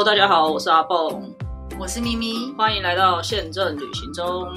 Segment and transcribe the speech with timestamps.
[0.00, 1.30] Hello，大家好，我是阿蹦，
[1.78, 4.48] 我是咪咪，欢迎来到宪政旅行中。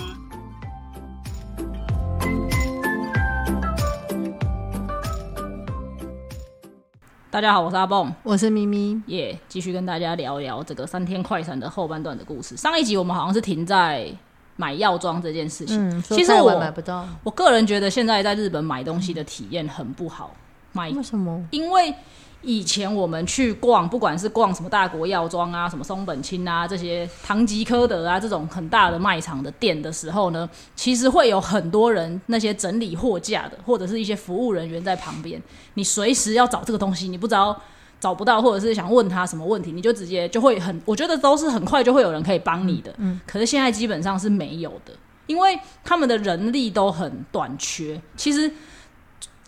[7.29, 12.55] 大家好，我是阿蹦，我是咪咪，耶，继续跟大家聊聊这个三天快闪的后半段的故事。
[12.55, 14.09] 上一集我们好像是停在
[14.55, 15.89] 买药妆这件事情。
[15.89, 20.33] 嗯，说其实我买不到，我个人觉得现在在日本买东西的体验很不好，
[20.71, 21.45] 买为什么？
[21.51, 21.93] 因为
[22.43, 35.41] 以前我们去逛，不管是逛什么大国药妆啊、什么松本清啊这些唐吉诃德啊这种很大的卖场的店的时候呢，其实会有很多人那些整理货架的，或者是一些服务人员在旁边，
[35.73, 37.59] 你随时要找这个东西，你不知道。
[37.99, 42.93] 找不到，或者是想问他什么问题，你就直接就会很，我觉得都是很快就会有人可以帮你的。
[42.97, 44.91] 嗯，可是现在基本上是没有的，
[45.25, 47.97] 因为他们的人力都很短缺。
[48.17, 48.51] 其实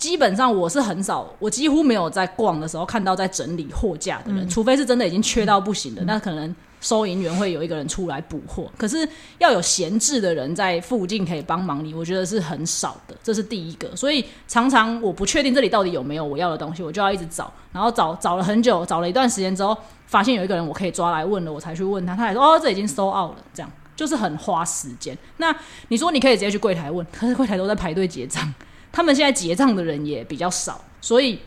[0.05, 8.71] 基本上我是很少，我几乎没有在逛的时候看到在整理货架的人，除非是真的已经缺到不行的，那可能收银员会有一个人出来补货。
[8.77, 13.95] 可是要有闲置的人在附近可以帮忙你，我觉得是很少的，这是第一个。
[13.95, 25.17] 所以常常我不确定这里到底有没有我要的东西，我就要一直找，然后找找了很久，找了一段时间之后，发现有一个人我可以抓来问了，我才去问他，他还说哦，这已经收 out 了，这样就是很花时间。
[25.37, 25.55] 那
[25.87, 28.53] 你说你可以直接去柜台问，可是柜台都在排队结账。
[28.95, 31.37] 他们现在结账的人也比较少，所以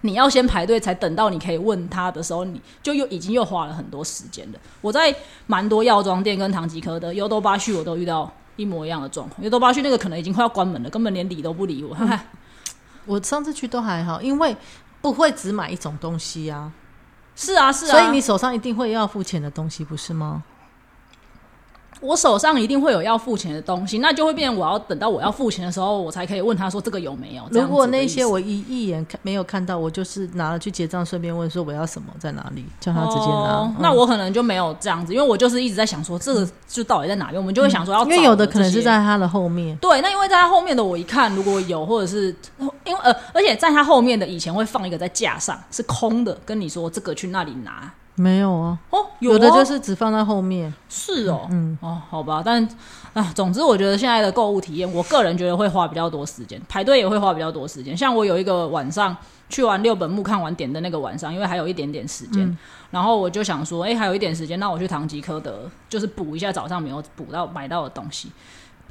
[0.00, 4.58] 你要先排队才等到你可以问他的时候，你就又已经又花了很多时间了。
[4.80, 5.14] 我在
[5.46, 9.44] 蛮多药妆店跟唐吉诃德、优多巴旭我都遇到一模一样的状况。
[9.44, 11.94] 优多巴旭那个可能已经快要关门了，根本连理都不理我。
[13.04, 14.56] 我上次去都还好，因为
[15.02, 16.72] 不会只买一种东西啊，
[17.34, 20.42] 是啊是啊，所以你手上一定会要付钱的东西，不是吗？
[22.00, 27.46] 我手上一定会有要付钱的东西，那就会变成我要等到我要付钱的时候，我才可以问他说这个有没有。
[27.50, 33.74] 如果那些我一一眼看没有看到，我就是拿了去结账，顺便问说我要什么在哪里，叫他直接拿。
[33.80, 42.34] 那我可能就没有这样子，因为我就是一直在想说这个就到底在哪边，我们就会想说要找因为有的可能是在他的后面，对，那因为在他后面的我一看，如果有或者是
[42.84, 50.72] 因为呃，而且在他后面的以前会放一个在架上是空的，跟你说这个去那里拿没有啊，哦，有的哦就是只放在后面。
[50.88, 51.78] 是哦，嗯。
[51.80, 52.66] 哦，好吧，但
[53.12, 57.96] 啊，总之我觉得现在的购物体验，我个人觉得会花比较多时间，排队也会花比较多时间。
[57.96, 59.16] 像我有一个晚上
[59.48, 62.58] 去完六本木看完点的那个晚上，因为还有一点点时间，
[62.90, 68.30] 然后我就想说，哎、还有一点时间，那我去唐吉诃德就是补一下早上没有补到买到的东西。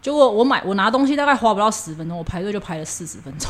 [0.01, 3.49] 结果我买我拿东西大概花不到十分钟，我排队就排了四十分钟，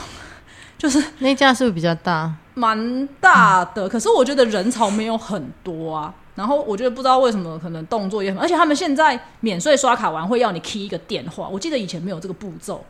[0.78, 2.34] 就是那家是不是比较大？
[2.54, 6.14] 蛮大的，可是我觉得人潮没有很多啊。
[6.36, 12.84] 然后我觉得不知道为什么，可能动作也很，而且他们现在免税刷卡完会要你 key 一个电话，我记得以前没有这个步骤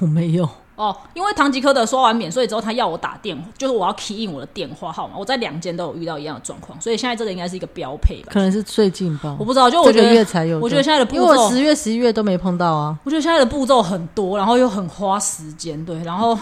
[0.00, 0.46] 我没有。
[0.76, 0.94] 哦。
[1.14, 5.16] 因为唐吉诃德刷完免税之后，他要我打电话，就是我要 key in 我的电话号码。
[5.16, 8.40] 我在两间都有遇到一样的状况，所以现在这个应该是一个标配吧可？
[8.40, 10.58] 能是最近吧我，不知道，就我这个觉得月才有。
[10.60, 12.98] 我觉得现在的步因为我骤十月、十一月都没碰到啊。
[13.04, 16.38] 我觉得现在的步骤很多，然后又很花时间，对，然后。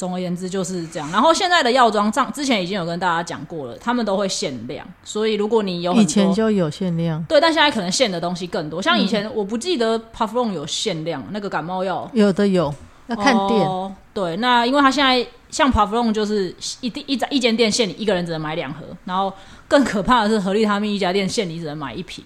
[0.00, 1.12] 总而言之就是这样。
[1.12, 8.80] 然后现在的药妆上之前已经有跟大家讲过了，他们都会限量，所以如果你有很以前就有限量，对，但现在可能限的东西更多。
[8.80, 12.74] 像以前我不记得 Puffron 有限量那个感冒药，有的有，
[13.08, 13.60] 要看店。
[13.60, 13.92] 哦。
[14.14, 19.30] 对，那因为他现在像 Puffron 就是一定一一间店限你一个人只能买两盒，然后
[19.68, 22.24] 更可怕的是合力他命一家店限你只能买一瓶。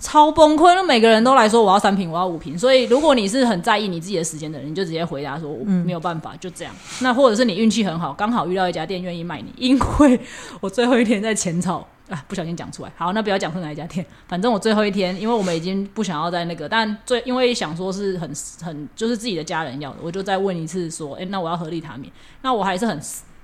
[0.00, 0.74] 超崩溃！
[0.74, 2.56] 那每个人都来说我要三瓶，我要五瓶。
[2.58, 6.74] 所以如果你是很在意你自己的时间的人，你就直接回答说我没有办法，就这样。
[7.00, 10.20] 那或者是你运气很好，刚好遇到一家店愿意卖你，因为
[10.60, 12.92] 我最后一天在浅草啊，不小心讲出来。
[12.96, 18.32] 好，那不要讲是哪一家店，反正我最后一天，因为我们已经不想要在那个，但最因为想说是很
[18.62, 22.10] 很就是自己的家人要的，我就再问一次说，哎、那我要合利他命，
[22.42, 23.00] 那我还是很。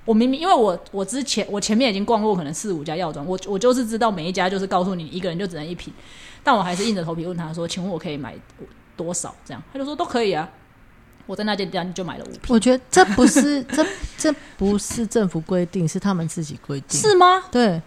[0.06, 5.91] 我明明因为我我之前我前面已经逛过可能四五家药妆，我我就是知道每一家就是告诉你一个人就只能一瓶，
[6.44, 8.37] 但我还是硬着头皮问他说：“请问我可以买
[8.97, 10.49] 多少？”这样他就说都可以啊。
[11.27, 13.86] 我在那间店就买了五瓶，我觉得 这不是这
[14.18, 17.01] 这不是政府规定，是他们自己规定。
[17.01, 17.42] 是吗？
[17.51, 17.80] 对，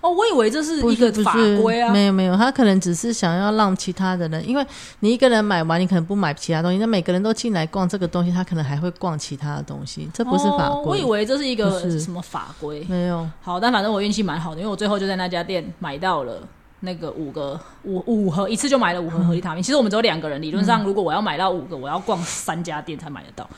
[0.00, 1.92] 哦，我以为这是一个法规啊。
[1.92, 4.64] 没有没有，他可能只是想要让其他的人，因为
[5.00, 10.96] 你一个人买完，你可能不买其他东西，那每个人都进来逛这个东西，他可能还会逛其他的东西，这不是法哦我。
[10.96, 12.86] 以为这是一个什么法规。
[12.88, 16.40] 没有，好，但反正我运气蛮好的，因为我最后就在那家店买到了
[16.80, 19.62] 那个五个五五盒，一次就买了五盒合利他命。
[19.62, 23.48] 其实我们只有两个人，理论上如果我要买到五个，我要逛三家店才买得到。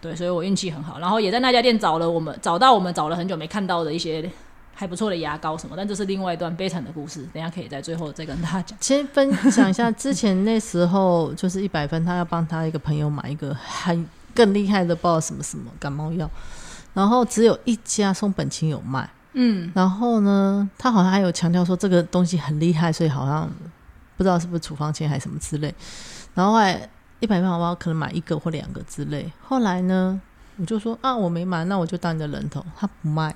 [0.00, 4.30] 对，所以我运气很好，然后也在那家店找了我们找到我们找了很久没看到的一些
[4.74, 8.78] 还不错的牙膏什么，但这是另外一段悲惨的故事，等下可以在最后再跟大家讲。
[8.80, 16.30] 先分享一下，之前那时候就是一百分，他要帮他一个朋友买一个很更厉害的，不知道什么什么感冒药，
[16.92, 23.46] 然后只有一家松本清有卖，嗯，然后呢，他好像还有强调说这个东西很厉害，所以好像
[24.16, 25.74] 不知道是不是处方签还是什么之类。
[26.34, 26.88] 然后后来
[27.20, 29.30] 一百包包可能买一个或两个之类。
[29.42, 30.18] 后来呢，
[30.56, 32.64] 我就说啊，我没买，那我就当你的人头。
[32.74, 33.34] 他不卖。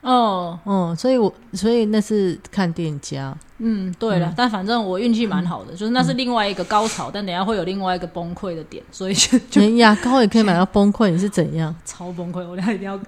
[0.00, 9.14] 哦，嗯，所以我所以那是看店家，嗯，对了，但反正我运气蛮好的，就是那是另外一个高潮，但等下会有另外一个崩溃的点，所以
[9.50, 11.74] 就牙膏也可以买到崩溃，你是怎样？
[11.84, 12.98] 超崩溃，我俩一定要，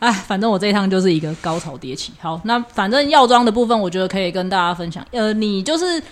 [0.00, 2.12] 哎，反正我这一趟就是一个高潮迭起。
[2.20, 5.06] 好，那反正药妆的部分，我觉得可以跟大家分享。
[5.12, 6.02] 呃，你就是。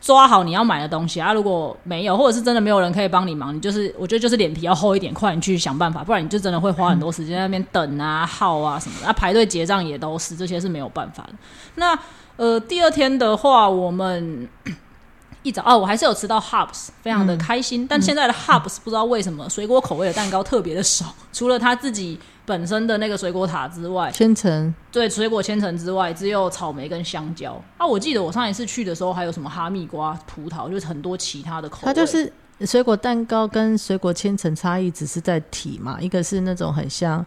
[0.00, 1.32] 抓好你要买的东西啊！
[1.32, 9.06] 如果没有，或者是真的没有人可以帮你忙，你就是我觉得就是脸皮要厚一点，快点去想办法，不然你就真的会花很多时间在那边等啊、耗啊什么的。
[9.06, 11.30] 啊，排队结账也都是这些是没有办法的。
[11.74, 11.98] 那
[12.36, 14.48] 呃，第二天的话，我们
[15.42, 17.86] 一早哦，我还是有吃到 Hubs，非常的开心。
[17.86, 22.18] 但现在的 Hubs 不知道为什么水果口味的蛋糕特别的少，除了他自己。
[22.50, 27.86] 本身的那个水果塔之外，千层对水果千层之外，只有草莓跟香蕉啊。
[27.86, 31.82] 我记得我上一次去的时候，还有什么哈密瓜、葡萄，就是很多其他的口味。
[31.84, 32.32] 它就是
[32.66, 37.24] 水果蛋糕跟水果千层差异只是在体嘛，一个是那种很像，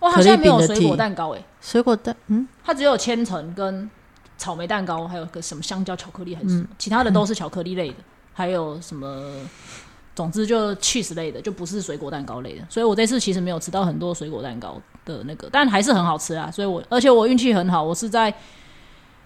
[0.00, 3.88] 哇，好像没有水果蛋糕诶，水果蛋嗯，它只有千层跟
[4.36, 7.98] 草莓蛋糕，还有个什么香蕉巧克力还是什么，其他的都是巧克力类的，
[8.32, 9.06] 还有什么。
[10.14, 16.50] 总之就 cheese 类的，就不是水果蛋糕类的，所以我这次其实没有吃到很多水果蛋糕的那个，但还是很好吃啊。
[16.50, 18.32] 所以我而且我运气很好，我是在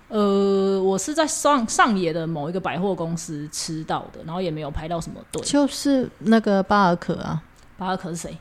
[0.08, 5.42] 呃我是在上上野的某一个百货公司吃到的，然后也没有排到什么队。
[5.42, 7.42] 就是那个巴尔可啊，
[7.76, 8.38] 巴尔可是谁？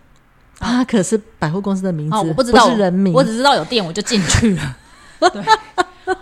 [0.59, 4.77] 巴尔可是百货公司的名字，我不知道是人名，我只知道有店，我就进去了。
[5.19, 5.43] 对，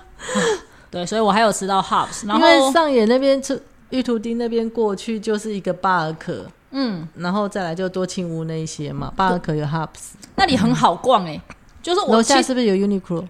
[0.90, 3.62] 对，所以我还有吃到 Hubs，然后上野那边吃。
[3.94, 9.14] 玉图丁那边过去就是一个巴尔可，嗯，然后再来就多庆屋那一些嘛。
[9.16, 11.40] 巴尔可有 Hubs，那里很好逛哎，
[11.82, 13.28] 就是我楼下是不是有 Uniqlo？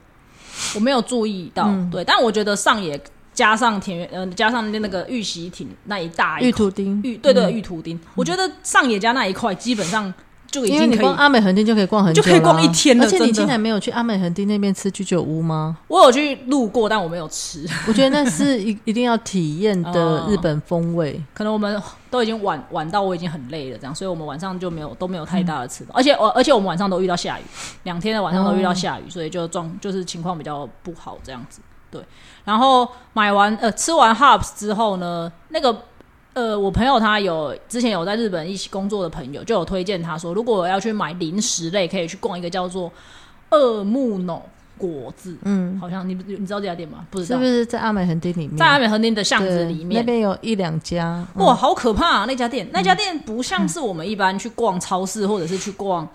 [0.75, 2.99] 我没有注意到，对，但我觉得上野
[3.33, 10.13] 加上田园，呃，加上那个玉玺亭那一大玉图丁，玉对对玉图丁，我觉得上野家那一块基本上。
[10.53, 13.03] 就已经可以阿美横丁就可以逛很久，就可以逛一天了。
[13.03, 15.75] 而且你竟然没有去阿美横丁那边吃居酒屋吗？
[15.87, 17.67] 我有去路过，但我没有吃。
[17.87, 21.19] 我觉得那是一 一定要体验的日本风味。
[21.33, 25.83] 可能我们都已经晚晚到，我已经很累了，这样，所以我们晚上就没有都没有太大的吃。
[25.91, 27.43] 而且我而且我们晚上都遇到下雨，
[27.81, 31.61] 两天的晚上都遇到下雨，所以就状就是情况比较不好这样子。
[31.89, 31.99] 对，
[32.45, 35.75] 然后买完呃吃完 Hubs 之后呢，那个。
[36.33, 42.91] 呃，我朋友他有之前有在日本一起工作的朋友，就有推荐他说，如果我要去买零食类，可以去逛一个叫做
[43.51, 44.41] 二木农
[44.75, 47.05] 果子，嗯，好像你你知道这家店吗？
[47.11, 48.57] 不知道是不是在阿美横丁里面？
[48.57, 51.23] 在阿美横丁的巷子里面，那边有一两家。
[51.35, 52.25] 哇，好可怕啊！
[52.27, 56.07] 那家店，那家店不像是我们一般去逛超市或者是去逛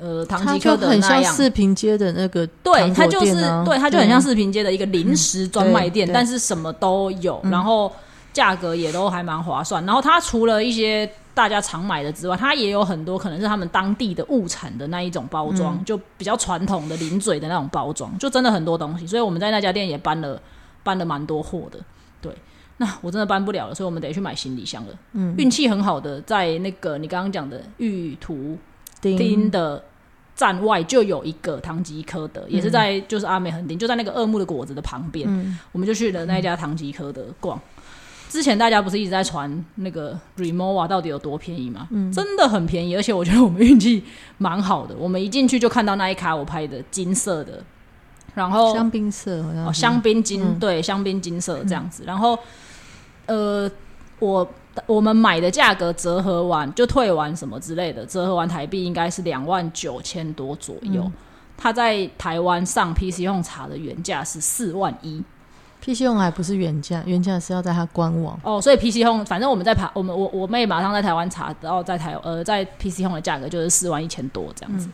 [0.00, 3.34] 呃唐吉诃德那样，四平街的那个，对，它就是
[3.64, 7.92] 对，它就很像四平街的一个零食专卖店，但是什么都有，然后。
[8.34, 19.06] 价格也都还蛮划算，然后它除了一些大家常买的之外，它也有很多可能是他们当地的物产的那一种包装，就比较传统的零嘴的那种包装，就真的很多东西。
[19.06, 20.38] 所以我们在那家店也搬了
[20.82, 21.78] 搬了蛮多货的。
[22.20, 22.34] 对，
[22.78, 24.98] 那我真的搬不了了，所以我们得去买行李箱了。
[25.12, 28.58] 嗯，运气很好的，在那个你刚刚讲的玉图
[29.00, 29.80] 丁的
[30.34, 35.28] 站外就有一个唐吉诃德，也是在就是阿美横丁，就在那个二木的果子的旁边，
[35.70, 37.60] 我们就去了那一家唐吉诃德逛。
[38.28, 41.86] 之前大家不是一直在传那个 Remova 到底有多便宜吗？
[41.90, 44.02] 嗯，真的很便宜，而且我觉得我们运气
[44.38, 44.94] 蛮好的。
[44.98, 47.62] 我们一进去就看到那一卡我拍的金色的，
[48.34, 52.02] 然后香槟色，哦，香槟金对，香槟金色这样子。
[52.04, 52.36] 然后
[53.26, 53.70] 呃，
[54.18, 54.48] 我
[54.86, 61.08] 我们买的价格折合完就退完什么之类的，折合完台币应该是两万九千多左右。
[61.56, 65.22] 他在台湾上 PC 用查的原价是四万一。
[65.84, 74.88] PC 用还不是原价，原价是要在它官网哦，所以 PC 用反正我们在爬，我们我我妹马上在台湾查，然后在台呃在 PC 用的价格就是四万一千多这样子。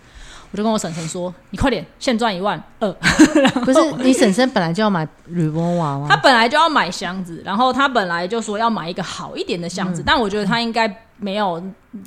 [0.53, 2.93] 我就跟我婶婶说：“你快点，现赚一万二。
[3.65, 6.09] ”不是你婶婶本来就要买铝箔娃娃？
[6.09, 10.89] 她本来就要买箱子，然后她本来就说要买一个好一点的箱子，但我觉得她应该
[11.21, 11.63] 没有，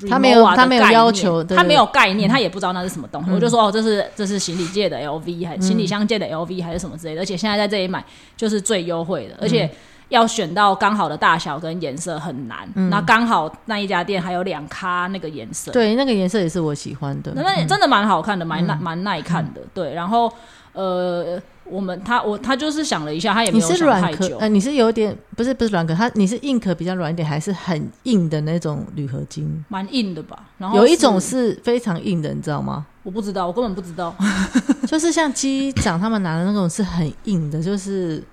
[0.09, 3.31] 他没有，他没有要求，他没有概念，他也不知道那是什么东西。
[3.31, 7.21] 我就说：“哦，这是这是行李界的 LV，还行李箱界的 LV 还是什么之类的？
[7.21, 8.03] 而且现在在这里买
[8.35, 9.69] 就是最优惠的，而且。”
[10.09, 19.91] 要选到刚好的大小跟颜色很难，那刚好那一家店还有两咖那个颜色，对，那个颜色也是我喜欢的，那真的蛮好看的，蛮耐蛮耐看的，对。
[19.95, 20.31] 然后
[20.73, 29.63] 呃，我们他我他就是想了一下，他也没有想太久，呃，你是有点不是不是软壳，它你是硬壳比较软一点，还是很硬的那种铝合金？
[29.69, 30.47] 蛮硬的吧。
[30.57, 32.85] 然后有一种是非常硬的，你知道吗？
[33.03, 34.15] 我不知道，我根本不知道。
[34.87, 38.23] 就是像机长他们拿的那种是很硬的，就是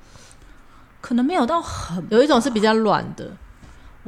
[1.00, 3.30] 可能没有到很，有一种是比较软的，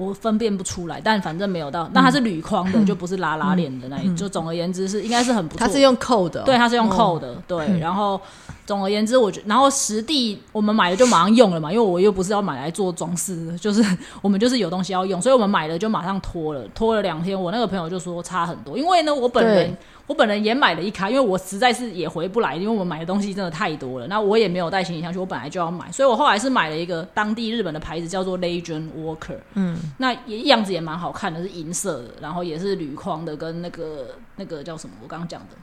[0.02, 1.88] 我分辨不出来，但反正没有到。
[1.92, 4.14] 那它是铝框的，就不是拉拉链的那一。
[4.16, 5.66] 就总而言之是应该是很不错。
[5.66, 7.78] 它是用扣的，对，它是用扣的，对。
[7.78, 8.20] 然后
[8.72, 13.84] 总而言之，我觉然后实地我们买了就马上用了嘛，因为我又不是要买来做装饰，就是
[14.22, 17.38] 我们就是有东西要用，所以我们买了就马上拖了，拖了两天。
[17.38, 19.76] 我那个朋友就说差很多，因为呢，我本人。
[20.08, 24.06] 我本人也买了一卡，因为我实在是也回不来，因为我买的东西真的太多了。
[24.08, 29.38] 那我也没有带行李箱去，我本来就要买，所以我后来是买了一个当地日本的牌子，叫做 Legend Walker。
[29.54, 34.94] 嗯，那也样子也蛮好看的，是银色的，然后也是铝框的，跟那个那个叫什么？
[35.02, 35.56] 我刚刚讲的，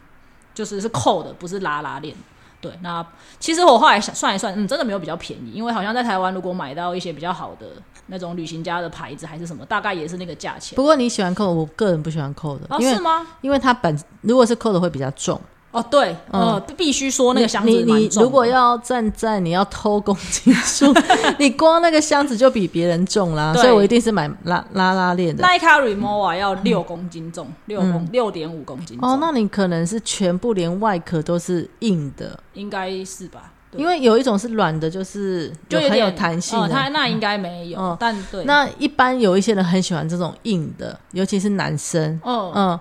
[0.54, 2.16] 就是是扣的，不是拉拉链。
[2.62, 3.06] 对，那
[3.39, 7.68] 其实我后来想算一算，嗯，真的没有比较便宜，因为好像在台湾如果买到一些比较好的
[8.08, 10.75] 那种旅行家的牌子还是什么，大概也是那个价钱。
[10.75, 13.25] 不过你喜欢扣，我个人不喜欢扣的，哦，是吗？
[13.42, 15.39] 因为它本如果是扣的会比较重。
[15.71, 20.91] 哦，对，呃，必须说那个箱子你你如果要站在你要偷公斤数，
[21.38, 25.43] 你光那个箱子就比别人重啦，所以我一定是买拉拉拉链的。
[25.43, 28.97] 耐卡 Remova 要六公斤重，六公六点五公斤。
[28.99, 33.51] 哦，那你可能是全部连外壳都是硬的，应该是吧？
[33.77, 36.59] 因为有一种是软的，就是就很有弹性。
[36.69, 38.43] 它那应该没有，但对。
[38.45, 42.19] 那一般有一些人很喜欢这种硬的，尤其是男生。
[42.25, 42.79] 嗯嗯。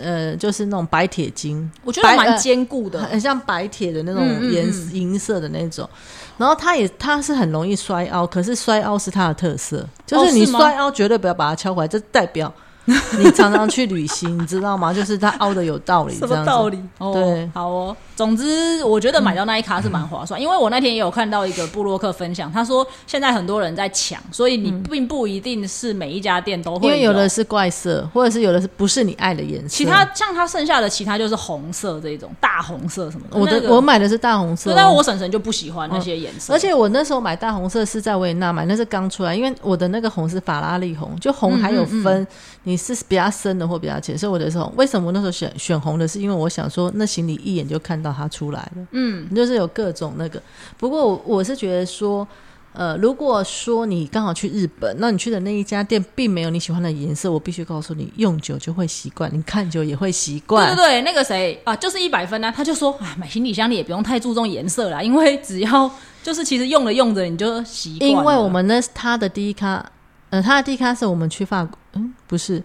[0.00, 5.88] 呃，就是那种白铁金，我觉得蛮坚固的，很像白铁的那种颜银色的那种。
[6.36, 12.52] 然后它也它是很容易摔凹，可是摔凹是它的特色，就是你摔凹绝对不要把它敲回来，这代表。
[13.18, 14.92] 你常常去旅行，你知道吗？
[14.92, 16.78] 就是它凹的有道理，什么道理？
[16.98, 17.96] 对，好哦。
[18.16, 29.68] 总之，我觉得买到那一卡是蛮划算，因为我那天也有看到一个布洛克分享，他说现在很多人在抢，所以你并不一定是每一家店都会，因为有的是怪色，或者是有的是不是你爱的颜色。
[29.68, 33.38] 其他像它剩下的其他就是红色这种大红色什么的。
[33.38, 36.52] 我的我买的是大红色，但我婶婶就不喜欢那些颜色。
[36.52, 42.24] 而且我那时候买大红色是在维也纳买，那是刚出来，因为我的那个红是法拉利红，就红还有分。
[42.66, 50.42] 你是比较深的或比较浅，所以我的时候为什么我那时候选选红的，是因为我想说那行李一眼就看到它出来了，嗯，就是有各种那个。
[50.78, 52.26] 不过我我是觉得说，
[52.72, 60.66] 呃，如果说你刚好去日本，那你去的那一家店并没有你喜欢的颜色，我必须告诉你，用久就会习惯，你看久也会习惯。
[60.74, 65.90] 对对对，那个谁啊，就是一百分呢，他就说啊，买行李箱你也不用太注重颜色啦，因为只要
[66.22, 68.10] 就是其实用了用着你就习惯。
[68.10, 69.90] 因为我们那他的第一卡。
[70.30, 72.62] 呃，他的第一卡是我们去法国，嗯，不是。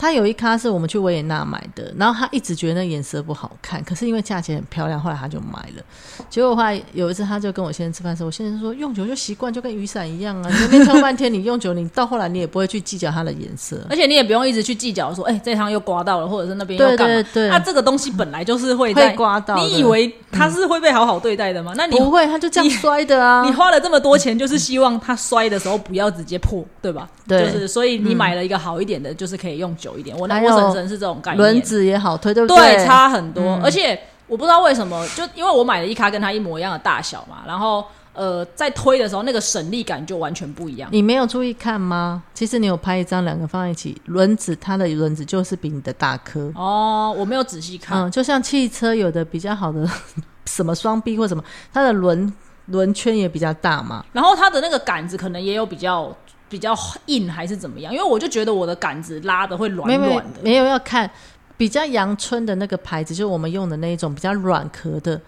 [0.00, 5.82] 他有一咖是我们去维也纳买的，然后他一直觉得那颜色不好看，可是因为价钱很漂亮，后来他就买了。
[6.30, 17.26] 结果后来有一次他就跟我先生吃饭时候，我先生说用久就习惯，就跟雨伞一样啊，你那边挑半天，你用久，你到后来你也不会去计较它的颜色， 而且你也不用一直去计较说，哎，这趟又刮到了，或者是那边又干嘛？
[17.50, 21.74] 那这个东西本来就是会会刮到，你以为他是会被好好对待的吗？
[21.76, 23.42] 那你不会，他就这样摔的啊！
[23.46, 27.06] 你花了这么多钱，就是希望他摔的时候不要直接破，对吧？
[27.28, 30.16] 对，就是所以你买了一个好一点的，就是可以用久一点。
[30.18, 30.88] 我那我婶。
[30.90, 32.56] 是这种概念，轮子也好推，对不对？
[32.74, 33.60] 对，差很多。
[33.62, 40.88] 而且我不知道为什么，就因为我买了一卡跟它一模一样的大小嘛，然后呃，在推的时候那个省力感就完全不一样。
[40.90, 42.22] 你没有注意看吗？
[42.34, 46.50] 其实你有拍一张，两个放在一起，轮子它的轮子就是比你的大颗。
[46.56, 47.96] 哦，我没有仔细看。
[48.02, 49.88] 嗯，就像汽车有的比较好的
[50.46, 52.32] 什么双臂或什么，它的轮
[52.66, 54.04] 轮圈也比较大嘛。
[54.12, 56.12] 然后它的那个杆子可能也有比较。
[56.50, 56.76] 比较
[57.06, 57.90] 硬还是怎么样？
[57.90, 60.40] 因为我就觉得我的杆子拉的会软软的。
[60.42, 61.08] 没有要看
[61.56, 65.18] 比较阳春的那个牌子，就是我们用的那一种比较软壳的。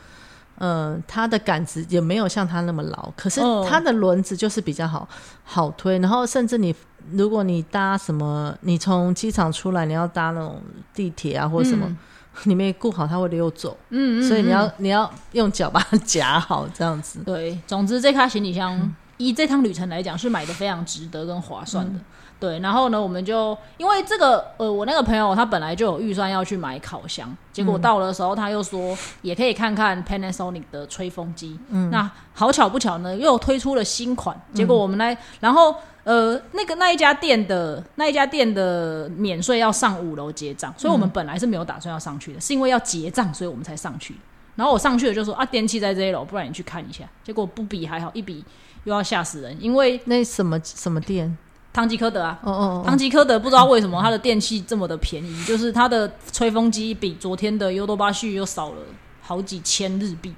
[0.58, 5.08] 嗯，它的杆子也没有像它那么牢，可是它的轮子就是比较好
[5.44, 5.98] 好推。
[5.98, 6.72] 然后甚至你
[7.12, 10.60] 如果你搭什么，你从机场出来，你要搭那种
[10.94, 11.96] 地铁啊或者什么，
[12.44, 13.76] 你没顾好它会溜走。
[13.88, 14.22] 嗯嗯。
[14.22, 17.20] 所以你要你要用脚把它 夹好，这样子。
[17.24, 18.94] 对，总之这卡行李箱。
[19.26, 22.00] 以这趟旅程来讲，是买的非常值得跟划算的。
[22.40, 31.56] 对，然后呢，我们就因为这个，呃，我那个朋友他本来就有预算要去买烤箱，结果到的时候他又说也可以看看 Panasonic 的吹风机。
[31.68, 34.36] 嗯，那好巧不巧呢，又推出了新款。
[34.52, 44.16] 结果我们来，然后呃，那个那一家店的那一家店的免税要上五楼结账，所以我们本来是没有打算要上去的，是因为要结账，所以我们才上去。
[44.56, 47.04] 然后我上去了就说啊，电器在这一楼，不然你去看一下。
[47.22, 48.44] 结果不比还好，一比。
[48.84, 51.36] 又要吓死人，因为那什么什么店，
[51.72, 58.76] 汤吉科德啊，哦哦，汤吉科德不知道为什么它的电器这么的便宜，就是它的吹风机比昨天的优多巴旭又少了
[59.20, 60.34] 好几千日币。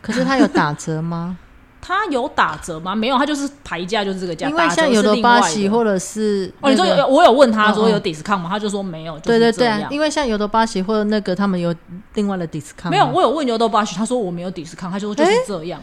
[0.00, 1.36] 可是它有打折吗？
[1.84, 2.94] 它有打折吗？
[2.94, 4.48] 没有，它就是牌价就是这个价。
[4.48, 8.48] 因为像有的巴西或者是哦，你说有我有问他说有 discount 吗？
[8.48, 9.18] 他就说没有。
[9.18, 11.74] 对对对啊，因为像有的巴西或者那个他们有
[12.14, 12.90] 另外的 discount。
[12.90, 15.82] 没有，我有问有的巴西，他说我没有 discount，他就说就是这样。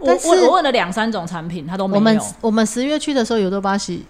[0.00, 1.98] 我我我问了两三种产品，他都没有。
[1.98, 4.04] 我们我们十月去的时候，有多巴西，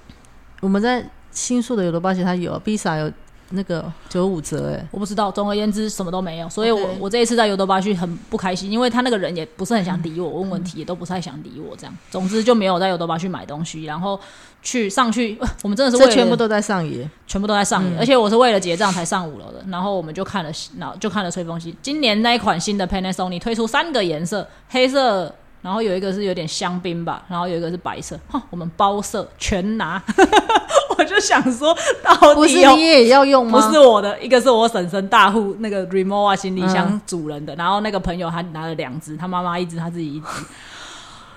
[0.61, 3.13] 我们在新宿的有多巴西，它有 s a 有。
[3.53, 5.29] 那个九五折哎，我不知道。
[5.29, 11.93] 总而言之，什么都没有，所以我我这一次在尤多巴西很不开心，因为他那个人也不是很想理我，问问题也都不太想理我，这样。
[12.13, 14.21] 总之就没有在尤多巴去买东西，然后
[14.63, 19.65] 去上去， 我们真的是这全部都在上野，全部都在上野，而且我是为了结账才上五楼的。
[19.67, 21.77] 然后我们就看了，然后就看了吹风机。
[21.83, 25.35] 今年那一款新的 Panasonic 推出三个颜色，黑色。
[25.63, 30.03] 然后有一个是有点香槟吧，然后有一个是白色，哈，我们包色全拿。
[30.99, 33.59] 我就想说，到底不是你也要用吗？
[33.59, 40.27] 不是我的，一个是我婶婶大户那个 Remova 行李箱主人的，然后那个朋友他拿了两只，他妈妈一只，他自己一只。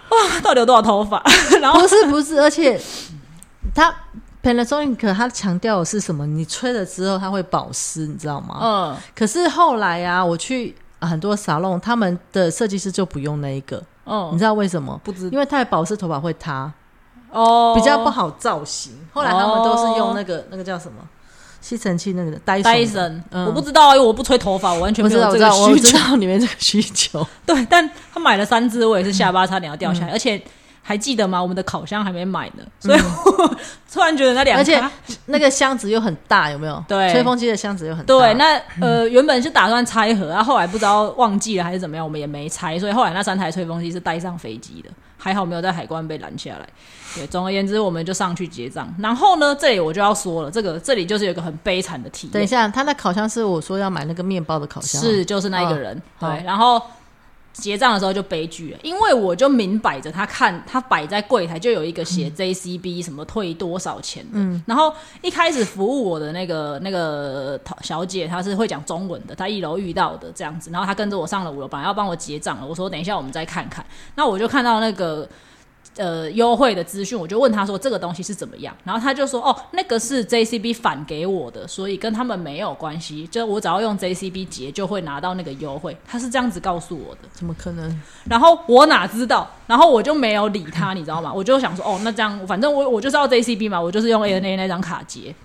[0.10, 1.24] 哇，到底有多少头发？
[1.62, 2.80] 然后不是不是，而且
[3.74, 3.94] 他
[4.44, 6.28] Panasonic 他强调的是什么？
[6.28, 8.60] 你吹了之后它会保湿，你知道吗？
[8.62, 8.98] 嗯。
[9.16, 13.82] 可是后来啊，我去很多沙龙，他们的设计师就不用那一个。
[14.04, 15.00] 哦，你知道为什么？
[15.04, 16.72] 不知，因为太保湿头发会塌，
[17.32, 18.94] 哦，比较不好造型。
[19.14, 20.98] 后来他们都是用那个那个叫什么
[21.62, 23.24] 吸尘器，那个戴戴森。
[23.32, 26.16] 我不知道，因为我不吹头发，我完全没有这个需求。
[26.18, 30.42] 里面这个需求，对，但他买了三支，我也是下巴差点要掉下来，而且。
[30.86, 31.42] 还记得吗？
[31.42, 33.58] 我们的烤箱还没买呢，所以我
[33.92, 34.84] 突然觉得那两，而且
[35.28, 36.84] 那个箱子又很大，有没有？
[36.90, 38.14] 对，吹风机的箱子又很大。
[38.14, 46.68] 对，那呃，原本是打算拆盒，然后后来不知道忘记了还是怎么样，我们也没拆，所以后来那三台吹风机是带上飞机的，还好没有在海关被拦下来。
[47.16, 48.94] 对，总而言之，我们就上去结账。
[49.00, 52.34] 然后呢，这里我就要说了，这个这里就是有一个很悲惨的体验。
[52.34, 56.82] 等一下，他那烤箱是我说要买那个面包的烤箱，是就是那一个人对，然后。
[57.54, 75.28] 结账的时候就悲剧了，因为我就明摆着他看，他摆在柜台就有一个写 JCB 什么退多少钱，嗯，然后一开始服务我的那个那个小姐她是会讲中文的，她一楼遇到的这样子，然后她跟着我上了五楼，本来要帮我结账了，我说等一下我们再看看，那我就看到那个。
[75.96, 88.02] 呃，优惠的资讯，我就问他说这个东西是怎么样，然后他就说哦，那个是 JCB 返给我的，所以跟他们没有关系，就我只要用 JCB 结就会拿到那个优惠，他是这样子告诉我的，怎么可能？
[88.26, 91.32] 然后我哪知道，然后我就没有理他，你知道吗？
[91.32, 95.36] 我就想说哦，那这样反正我我就是要 JCB 嘛，我就是用 ANA 那张卡结，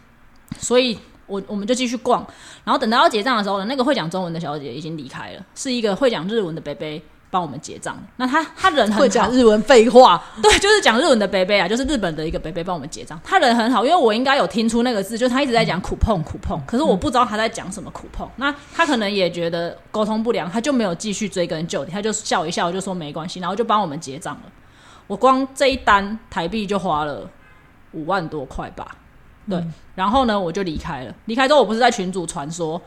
[0.58, 2.26] 所以我我们就继续逛，
[2.64, 7.02] 然后等到要结账的时候呢，那个会讲中文的小姐已经离开了，是一个会讲日文的贝贝。
[7.30, 13.20] 帮我们结账，那他他人很会讲日文废话， 对，就是讲日文的贝贝啊，就是日本的一个贝贝帮我们结账。
[13.22, 18.26] 他人很好，因为我应该有听出那个字，就是他一直在讲苦碰苦碰，可是我不知道他在讲什么苦碰。
[18.36, 24.42] 那他可能也觉得沟通不良，他就没有继续追根究底，他就笑一笑就说没关系，然后就帮我们结账了。
[25.06, 27.28] 我光这一单台币就花了
[27.92, 28.96] 五万多块吧，
[29.48, 29.62] 对，
[29.94, 31.14] 然后呢我就离开了。
[31.26, 32.80] 离开之后，我不是在群主传说。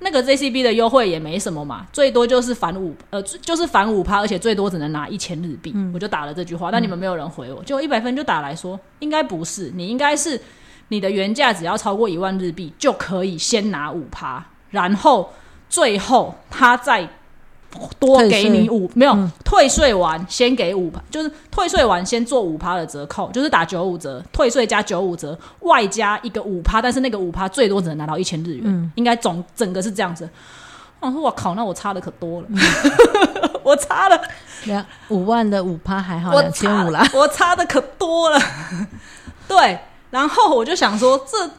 [0.00, 5.74] 那个 JCB 的优惠也没什么嘛，最多就是返五呃，就是返五趴，而且最多只能拿一千日币。
[5.94, 10.40] 我就打了这句话，但你们没有人回我，就一百分就打来说，应该不是，你应该是
[10.88, 15.32] 你的原价只要超过一万日币就可以先拿五趴，然后
[15.68, 17.08] 最后他再。
[17.98, 30.28] 多给你五没有退税完先给五趴，就是退税完先做五趴的折扣，就是打九五折，退税加九五折，外加一个五趴，但是那个五趴最多只能拿到一千日元，应该总整个是这样子。
[30.98, 32.48] 我说我靠，那我差的可多了，
[33.62, 34.20] 我差了
[34.64, 38.38] 两五万的五趴还好，两千五啦，我差的可多了。
[39.46, 39.78] 对，
[40.10, 41.50] 然后我就想说这。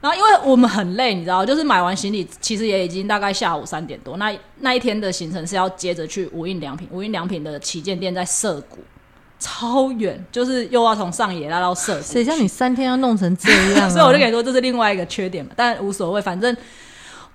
[0.00, 4.16] 然后，因为我们很累，你知道，就是买完行李，其实也已经大概下午三点多。
[4.16, 8.78] 那那一天的行程是要接着去无印良品，无印良品的旗舰店在涩谷，
[9.40, 12.02] 超远，就是又要从上野拉到涩谷。
[12.02, 13.90] 谁叫你三天要弄成这样？
[13.90, 16.56] 所以我就跟你说，这是另外一个缺点嘛，但无所谓，反正。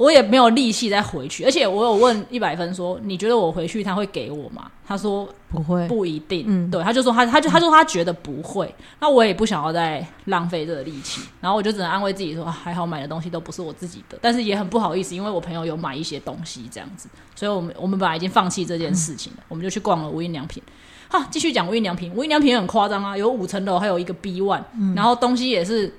[0.03, 4.69] 我也没有力气再回去，而且我有问一百分说，你觉得我回去他会给我吗？
[4.85, 6.43] 他说不会，不一定。
[6.45, 8.75] 嗯，对，他就说他他就他说他觉得不会。
[8.99, 20.61] 那我也不想要再浪费这个力气，然后我就只能安慰自己说，还好买的东西都不是我自己的，但是也很不好意思，因为我朋友有买一些东西这样子，所以我们我们本来已经放弃这件事情了，我们就去逛了无印良品。
[21.07, 24.63] 哈，继续讲无印良品，无印良品很夸张啊，有五层楼，还有一个 B one，
[24.95, 25.93] 然后东西也是。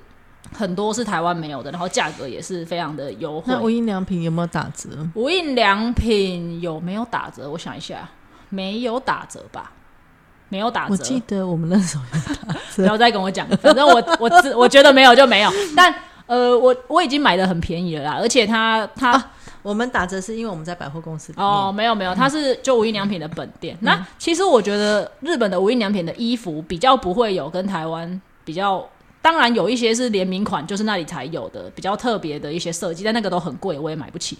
[0.57, 3.53] 很多是台湾没有的，然后价格也是非常的优惠。
[3.53, 4.89] 那无印良品有没有打折？
[5.15, 7.51] 无印良品有没有打折？
[7.51, 8.09] 我想一下，
[8.49, 9.73] 没有打折吧？
[10.49, 10.93] 没有打折。
[10.93, 12.59] 我记得我们那时候有打折。
[12.77, 15.51] 不要再跟我讲，反正我我 我觉得没有就没有。
[15.77, 15.93] 但
[16.27, 19.23] 呃，我我已经买的很便宜了啦，而且它它
[19.63, 21.35] 我们打折是因为我们在百货公司。
[21.37, 23.77] 哦，没有没有，它是就无印良品的本店。
[23.81, 28.87] 那其实我觉得日本的无印良品的衣服比较不会有跟台湾比较，
[29.25, 34.37] 当然有一些是联名款，就是那里才有的比较特别的一些设计，但那个都很贵，我也买不起。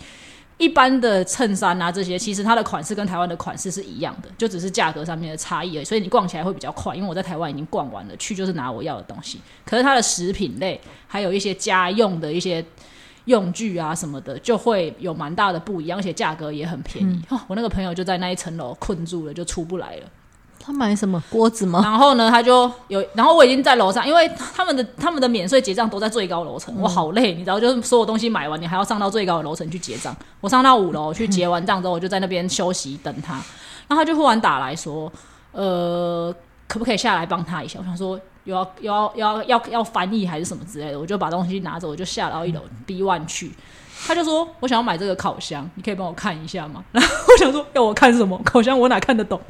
[0.59, 5.85] 一般的衬衫啊，这些其实它的款式跟台湾的款式是一样的，就只是价格上面的差异而已。
[5.87, 9.41] 所以你逛起来会比较快，因为我在台湾已经逛完了，去就是拿我要的东西。
[9.65, 12.63] 可是它的食品类，还有一些家用的一些
[13.25, 17.23] 用具啊什么的，就会有蛮大的不一样，而且价格也很便宜。
[17.31, 20.03] 哦，我那个朋友就在那一层楼困住了，就出不来了。
[20.59, 21.81] 他买什么锅子吗？
[21.83, 30.17] 然后呢，他就有，然后我已经在楼上，因为他们的他们的免税结账都在最高楼层，我好累，你知道，就是所有东西买完，你还要上到最高的楼层去结账。
[30.41, 33.35] 我上到五楼去结完账之后，我就在那边休息等他。
[33.87, 35.13] 然后他就忽然打来说
[35.53, 36.35] ：“呃，
[36.67, 43.53] 可不可以下来帮他一下？”我想说，又要又要要要要翻译还是什么之类的，我就把东西拿着，我就下到一楼 B one 去。
[44.07, 48.79] 他就说：“我想要买这个烤箱，你可以帮我看一下吗？” 然后我想说：“要我看什么烤箱？
[48.79, 49.41] 我哪看得懂？”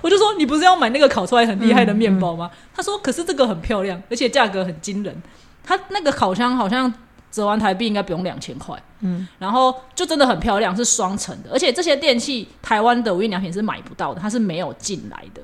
[0.00, 5.22] 我就说：“你不是要买那个烤出来很厉害的面包吗？”他说：“可是这个很漂亮，而且价格很惊人。
[5.64, 6.92] 他那个烤箱好像
[7.32, 8.80] 折完台币应该不用两千块。
[9.00, 15.42] 嗯，然后就真的很漂亮，是双层的，而且这些电器台湾的无印良品是买不到的，它是没有进来的。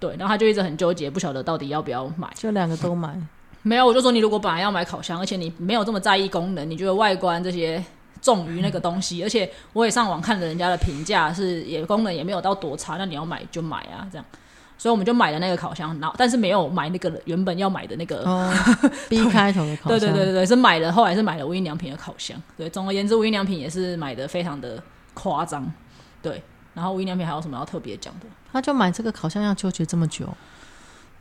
[0.00, 3.16] 对，然后他就一直很纠结，不晓得到底要不要买，就两个都买。
[3.62, 7.82] 没有，我就说你如果本来要买烤箱，而且你没有这么在意功能，你觉得外观这些。”
[8.20, 12.96] 重于那个东西，而且我也上网看了人家的评价，是也功能也没有到多差。
[12.96, 14.24] 那你要买就买啊，这样。
[14.78, 18.50] 所以我们就买了那个烤箱，然后但是没有买那个原本要买的那个
[19.10, 19.98] B 开头的烤箱。
[19.98, 22.40] 对对对对对，是买了，后来是买了无印良品的烤箱。
[22.56, 25.70] 对，总而言之，无印良品也是买的非常的夸张。
[26.22, 28.26] 对，然后无印良品还有什么要特别讲的？
[28.50, 30.26] 他就买这个烤箱要纠结这么久。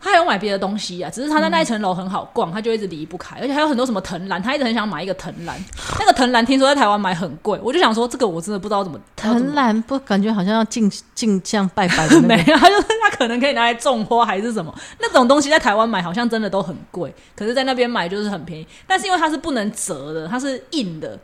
[0.02, 5.62] 他还有买别的东西啊，只是他在那一层楼很好逛，他就一直离不开，而且还有很多什么藤篮，他一直很想买一个藤篮。
[6.00, 9.00] 那个藤篮听说在台湾买很贵，我就想说这个我真的不知道怎么。
[9.16, 18.66] 藤篮不感觉好像要进进像拜拜的 没有，他就是他可能可以拿来种花还是什么那种东西，在台湾买好像真的都很贵，可是在那边买就是很便宜。
[18.88, 21.20] 但是因为它是不能折的，它是硬的。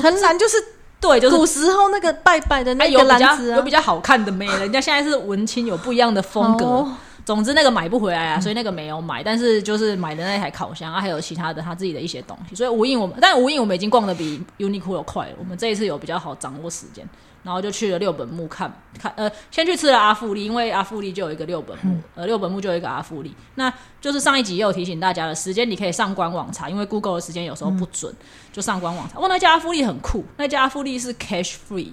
[0.00, 0.56] 藤篮就是
[0.98, 4.46] 对，就是古时候那个拜拜的那个篮子，有比较好看的没？
[4.46, 6.86] 人家现在是文青，有不一样的风格。
[7.24, 12.54] 总之那个买不回来啊，所以那个没有买，但是就是买的那台烤箱啊，还有其他的他自己的一些东西。
[12.54, 15.32] 所以无印我们，但无印我们已经逛的比 Uniqlo 快了。
[15.38, 17.08] 我们这一次有比较好掌握时间，
[17.42, 19.10] 然后就去了六本木看看。
[19.16, 23.34] 呃，先去吃了阿富利，因为阿富利就有一个六本木，呃，六本木就有一个阿富利。
[23.54, 28.14] 那就是上一集也有提醒大家的时间，你可以上官网查，因为 Google 的时间有时候不准，
[28.52, 29.18] 就上官网查。
[29.18, 31.88] 哇，那家阿富利很酷，那家阿富利是 cash free。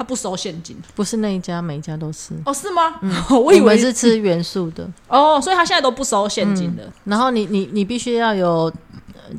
[0.00, 2.94] 他不收现金，不是那一家，每一家都是哦，是吗？
[3.02, 3.12] 嗯，
[3.44, 6.90] 我以为是吃元素的 哦，所以他现在都不收现金的。
[7.04, 8.72] 然后你你你必须要有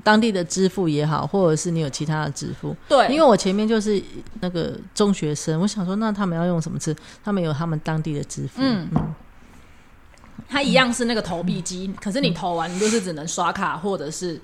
[0.04, 2.76] 当地的支付也好，或者是你有其他的支付。
[2.88, 4.00] 对，因为我前面就是
[4.40, 6.96] 那个中学生，我想说，那他们要用什么吃？
[7.24, 8.58] 他们有他们当地的支付。
[8.58, 9.16] 嗯嗯，
[10.48, 14.40] 他一样是那个投币机，可是你投完，你就是只能刷卡或者是。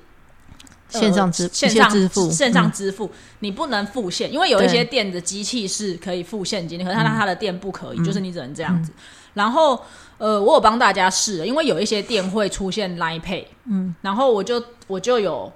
[0.89, 8.91] 线上支线上支付线上支付，你不能付现，因为有一些店的机器是可以付现金，可是他他的店不可以，就是你只能这样子。
[9.33, 9.79] 然后
[10.17, 15.51] 呃，我有帮大家试，因为有一些店会出现 Line Pay，嗯，然后我就我就有。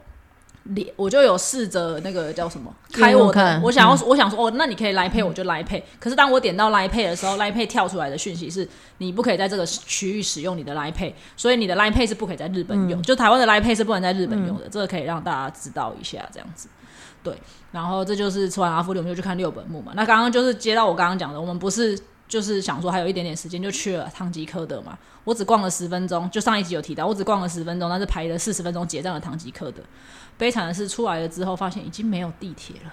[0.96, 5.84] 我就有试着那个叫什么开我的，我想要我想说哦，那你可以来配，我就来配。
[6.00, 8.68] 可是当我点到来配的时候，来配跳出来的讯息是
[9.00, 14.70] 你不可以在这个区域使用你的来配，所以你的来配是不可以在日本用，就台湾的来配是不能在日本用的。
[14.70, 16.70] 这个可以让大家知道一下，这样子。
[17.24, 17.36] 对，
[17.72, 19.94] 然后这就是吃完阿福利，我们就去看六本木嘛。
[19.96, 24.98] 那刚刚就是接到我刚刚讲的，我们不是就是想说还有一点点时间就去了唐吉诃德嘛。
[25.24, 29.84] 我只逛了十分钟，就上一集有提到，我只逛了十分钟，但是排了四十分钟结账的唐吉诃德。
[30.38, 32.92] 悲惨的是，出来了之后发现已经没有地铁了，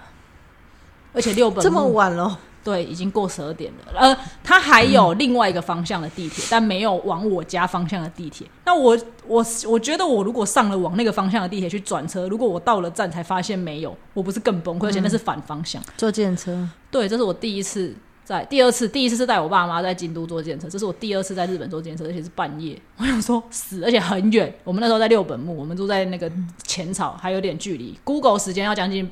[1.12, 3.98] 而且六本这么晚了，对，已经过十二点了。
[3.98, 8.46] 呃，它还有另外一个方向的地铁，但没有往我家方向的地铁。
[8.64, 14.86] 那我我我觉得，我如果上了往那个方向的地铁去转车，如果我到了站才发现没有，我不是更崩溃？
[14.86, 16.68] 而且那是反方向，坐电车。
[16.90, 17.94] 对，这是我第一次。
[18.28, 22.78] 在第二次，第一次是带我爸妈在京都坐电车，这是我第二次在日本坐电车，而且是半夜。
[23.00, 24.54] 我想说死，而且很远。
[24.64, 26.30] 我们那时候在六本木，我们住在那个
[26.62, 27.98] 浅草，还有点距离。
[28.04, 29.10] Google 时间要将近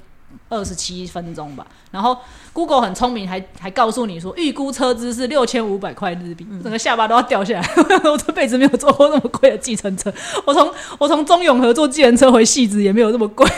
[0.50, 1.66] 二十七分钟吧。
[1.90, 2.18] 然后
[2.52, 7.66] Google 很聪明，还还告诉你说预估车资是六千五百块日币，整个下巴都要掉下来。
[8.12, 10.12] 我这辈子没有坐过那么贵的计程车。
[10.44, 13.48] 我从我从中永和坐计程车回戏子也没有这么贵。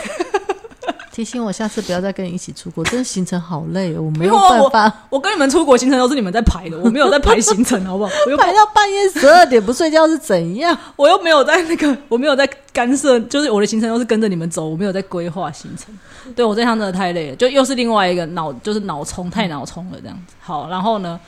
[1.11, 8.11] 提醒我下次不要再跟你一起出国，真的行程好累哦，我没有我办法我跟你们出国行程都是你们在排的，我没有在排行程，好不好？
[8.25, 10.77] 我又排到半夜十二点不睡觉是怎样？
[10.95, 15.93] 我又没有在那个，我没有在干涉，就是我的行程都是跟着你们走，我没有在规划行程。
[16.35, 20.33] 对我这趟真的太累了，就又是另外一个脑，就是脑冲太脑冲了这样子。
[20.39, 21.19] 好，然后呢，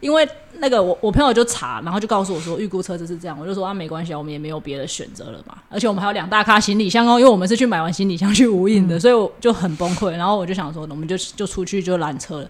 [0.00, 0.28] 因为
[0.58, 10.10] 那个我我朋友就查，然后就告诉我说预估车子是这样，我就说啊没关系，我们也没有别的选择了嘛，而且我们还有两大咖行李箱哦，因为我们是去买完行李箱去无印的，所以我就很崩溃。
[10.12, 12.48] 然后我就想说，我们就就出去就拦车了。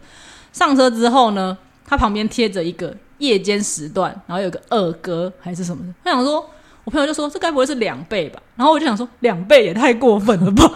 [0.53, 6.45] 上车之后呢，他旁边贴着一个夜间时段，然后有个二哥还是什么的，我想说。
[6.85, 10.71] 我朋友就说：“这该不会是两倍吧？”然后我就想说：“两倍也太过分了吧！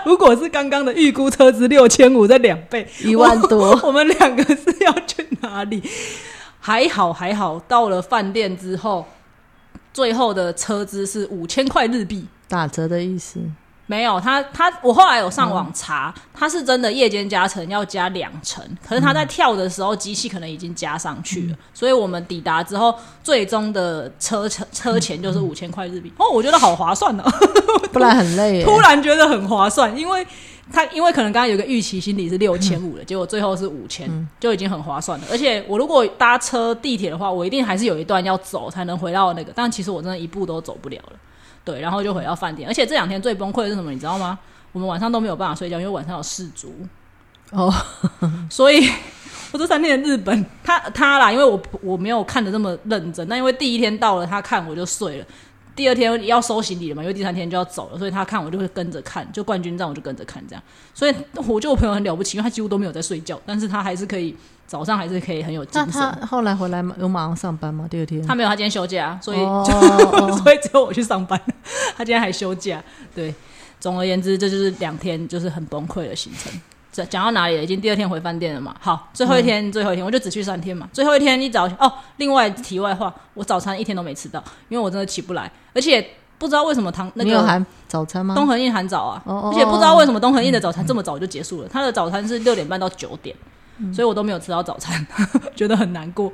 [0.06, 5.82] 如果是刚刚的预估车资六千五，的两倍一万多， 我们两个是要去哪里？
[6.58, 9.06] 还好还好，到了饭店之后，
[9.92, 13.40] 最后的车资是五千块日币，打折的意思。
[13.90, 26.12] 没有他，他我后来有上网查，他是真的夜间加成要加两成，可是他在跳的时候机器可能已经加上去了，所以我们抵达之后，最终的车车车钱就是五千块日币。
[26.18, 27.24] 哦，我觉得好划算呢，
[27.92, 28.62] 不然很累。
[28.62, 30.24] 突然觉得很划算，因为
[30.72, 35.26] 他因为可能刚刚有个预期心理是六千五的，结果最后是五千，就已经很划算了。
[35.32, 41.18] 而且我如果搭车地铁的话，我一定还是有一段要走才能回到那个，但其实我真的一步都走不了了。
[41.70, 43.92] 对，然后就回到饭店，而且这两天最崩溃的是什么？
[43.92, 44.36] 你知道吗？
[44.72, 46.74] 我们晚上都没有办法睡觉，因为晚上有事足
[47.52, 47.72] 哦。
[48.50, 48.90] 所以
[49.52, 55.26] 我这三天的日本，他他啦，因为我我没有看的那么认真，那因为第一天到了，他看我就睡了。
[55.80, 60.62] 第二天要收行李了嘛，因为第三天就要走了，所以他看我就会跟着看，就冠军战我就跟着看这样。
[60.92, 61.14] 所以
[61.48, 65.98] 我觉得我朋友很了不起，因为他几乎都没有在睡觉，但是他还是可以早上还是可以很有精神。
[66.02, 67.88] 那他后来回来有马上上班吗？
[67.90, 69.38] 第二天他没有，他今天休假，所以
[70.44, 71.40] 所以只有我去上班。
[71.96, 72.84] 他今天还休假。
[73.14, 73.34] 对，
[73.80, 76.52] 总而言之，这就是两天就是很崩溃的行程。
[76.92, 77.62] 讲讲到哪里了？
[77.62, 78.74] 已经第二天回饭店了嘛？
[78.80, 80.88] 好，最后一天，最后一天，我就只去三天嘛。
[80.92, 86.04] 最后一天一早哦，另外题外话，我早餐一天都没吃到，因为我真的起不来，而且
[86.36, 88.34] 不知道为什么汤那个有含早餐吗？
[88.34, 93.36] 东恒印含早啊，而且不知道为什么东恒印的早餐这么早就结束了，他的早餐是六点半到九点，
[93.94, 95.06] 所以我都没有吃到早餐，
[95.54, 96.32] 觉得很难过。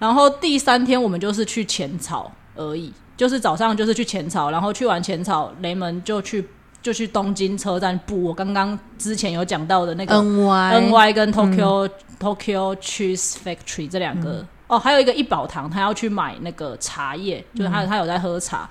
[0.00, 6.48] 然后第三天我们就是去浅草而已，就是早上就是去浅草，然后去完浅草，雷门就去。
[6.88, 11.86] 就去东京车站补我刚刚之前有讲到的那个 N Y N Y 跟 Tokyo
[12.18, 14.42] Tokyo Cheese Factory 这两个。
[14.68, 18.66] 哦，还有一个一宝堂，他要去买那个茶叶，就是他他有在喝茶，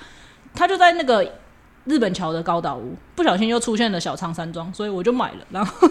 [0.56, 1.24] 他就在那个
[1.84, 5.46] 日本桥的高岛屋，不小心又出现了小仓山庄，所以我就买了。
[5.52, 5.88] 然后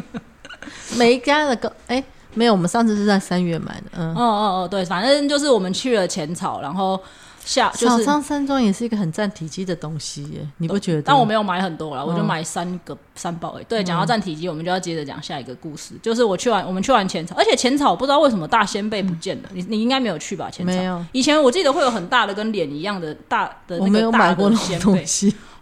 [0.96, 4.14] 每一家的高哎没有，我们上次是在三月买的，嗯。
[4.14, 6.98] 哦哦哦，对，反正就是我们去了浅草，然后。
[7.44, 11.02] 小仓山庄也是一个很占体积的东西耶，你不觉得？
[11.02, 13.58] 但我没有买很多啦，我就买三个三包。
[13.58, 20.48] 哎，对，讲到占体积，我们就要接着讲下一个故事，就是我去完，我们去完浅草，而且浅草不知道为什么大仙贝不见了，你你应该没有去吧？
[20.50, 21.04] 浅草没有。
[21.12, 25.04] 以前我记得会有很大的跟脸一样的大的那个大的仙贝。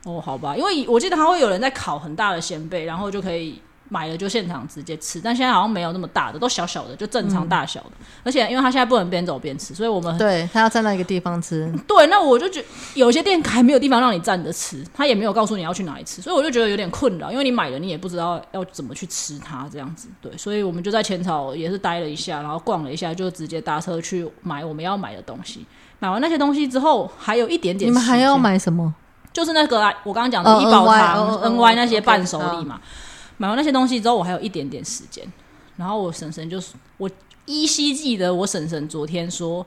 [0.04, 3.60] 哦，好吧，因为我记得他会有人在烤很大的仙贝，然后就可以。
[3.88, 7.90] 买了就现场直接吃，但现在好像没有那么大的，都小小的，就正常大小的。
[8.22, 11.72] 而且因为他现在不能边走边吃，所以我们对他要站在一个地方吃。
[11.88, 20.08] 对，那我就觉有些店还没有地方让你站着吃，他也没有告诉你要去哪里吃，所以我就觉得有点困扰，因为你买了你也不知道要怎么去吃它这样子。
[20.20, 25.64] 对，所以我们就在前草也是待了一下，然后逛了一下，就直接搭车去买我们要买的东西。
[26.00, 28.94] 买完那些东西之后，还有一点点，你们还要买什么？
[29.32, 32.80] 就是那个我刚刚讲的医保堂、N Y 那些伴手礼嘛。
[33.38, 35.24] 买完那些东西之后，我还有一点点时间，
[35.76, 37.08] 然后我婶婶就是我
[37.46, 39.66] 依稀记得我婶婶昨天说，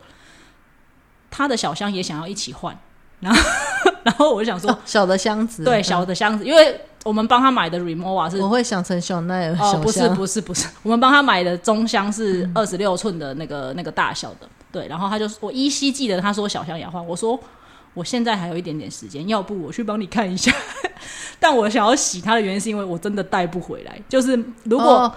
[1.32, 2.78] 她的小箱也想要一起换，
[3.20, 3.42] 然后
[4.04, 17.40] 然后我就想说小的箱子，对小的箱子，因为我们帮他买的 remova 是我会想成小奈哦，不是不是不是，我们帮他买的中箱是二十六寸的那个那个大小的，对，然后他就我依稀记得他说小箱也要换，我说。
[17.93, 20.51] 我现在还有一点点时间，要不我去帮你看一下。
[21.39, 23.99] 但我想要洗它的原因是因为我真的带不回来。
[24.08, 25.12] 就是如果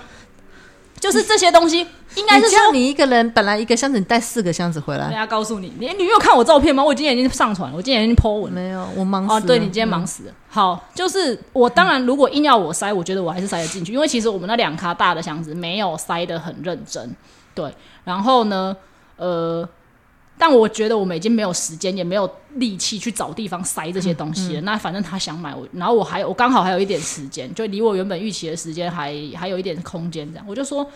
[0.99, 5.05] 就是这些东西，应该是说你一个人本来一个箱子，你带四个箱子回来。
[5.05, 6.83] 人家告诉你，你你有看我照片吗？
[6.83, 8.51] 我今天已经上传了，我今天已经 po 文。
[8.51, 9.35] 没有，我忙死。
[9.35, 10.33] 哦，对你今天忙死了。
[10.49, 17.15] 好，就是我当然如果硬要我塞，我觉得我还是塞得进去，因为其实我们那两卡大的箱子没有塞得很认真。
[17.55, 17.73] 对，
[18.05, 18.75] 然后呢，
[19.17, 19.69] 呃。
[20.37, 24.61] 但我觉得我们已经没有时间，也没有力气去找地方塞这些东西了。
[24.63, 30.87] 那反正他想买我，然后我还有我刚好还有一点时间，就离我原本预期的时间还还有一点空间，这样我就说，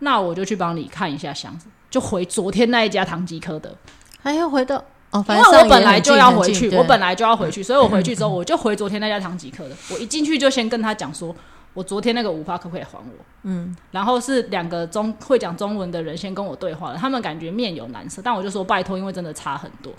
[0.00, 3.74] 那我就去帮你看一下箱子，就回昨天那一家唐吉诃德，
[4.22, 4.76] 还要回到
[5.10, 9.74] 哦，因为反正上我本来就要回去，我本来就要回去，所以我回去之后，我就回昨天那家唐吉诃德。
[9.90, 11.34] 我一进去就先跟他讲说，
[11.74, 13.24] 我昨天那个五花可不可以还我？
[13.44, 19.92] 嗯，然后是两个中会讲中文的人先跟我对话了，他们感觉面有难色，但我就说拜托，因为真的差很多。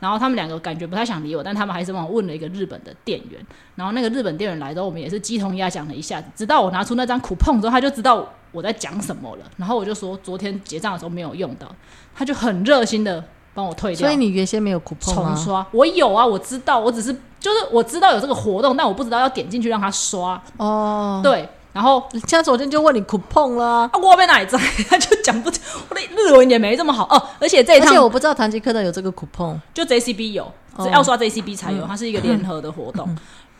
[0.00, 3.44] 然后他们两个感觉不太想理我，但他们还是帮我问了一个日本的店员。
[3.74, 9.44] 然后那个日本店员来之后，我们也是鸡同鸭讲了一下子，直到我拿出那张 coupon 之后，他就知道我在讲什么了。
[9.56, 11.74] 然后我就说昨天结账的时候没有用到，
[12.14, 13.22] 他就很热心的
[13.58, 14.06] 帮我退掉。
[14.06, 15.12] 所以你原先没有 coupon？
[15.12, 20.40] 重刷，我有啊，我知道，我只是就是我知道有这个活动，但我不知道要点进去让他刷。
[20.58, 24.56] 哦，对，然后人家昨天就问你 coupon 了我被哪里在，
[24.88, 25.50] 他 就讲不，
[25.88, 27.20] 我的日文也没这么好哦。
[27.40, 30.44] 而且这一趟而且我不知道唐吉诃德有这个 coupon，就 JCB 有，
[30.76, 33.08] 哦只要刷 JCB 才有，它是一个联合的活动。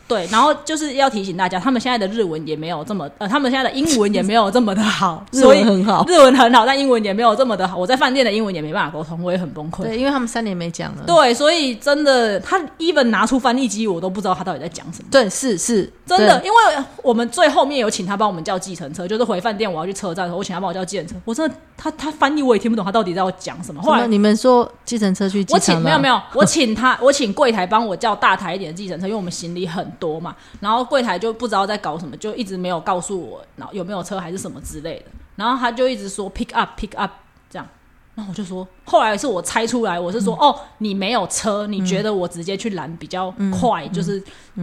[0.09, 6.03] 对，然后就是要提醒大家，他们现在的日文也没有这么，呃，他们现在的英文也没有这么的好， 日所以文很好。
[6.07, 7.77] 日文很好，但英文也没有这么的好。
[7.77, 9.83] 我在饭店的英文也没办法沟通，我也很崩溃。
[9.83, 11.03] 对，因为他们三年没讲了。
[11.05, 15.07] 对，所以真的，他 even 拿出翻译机，我都不知道他到底在讲什么。
[15.11, 21.15] 对，是是，真的，因为我们最后面有请他帮我们叫计程车，就是回饭店我要去车站的时候，我请他帮我叫计程车。
[21.23, 23.79] 我真的，他他翻译我也听不懂他到底在我讲什么。
[23.81, 24.07] 后来？
[24.07, 30.35] 你们说计程车去我，请没有没有，我 请他，我请柜台帮我叫大台一点的计程车，因为我们行李很多嘛。
[30.59, 35.05] 然后柜台就不知道在搞什么，就一直没有告诉我，然后有没有车还是什么之类的。
[35.35, 37.11] 然后他就一直说 pick up pick up
[37.49, 37.67] 这样。
[38.15, 44.21] 然后我就说，后来是我猜出来，我是说，哦，你没有车，你觉得我直接去拦比较快，就是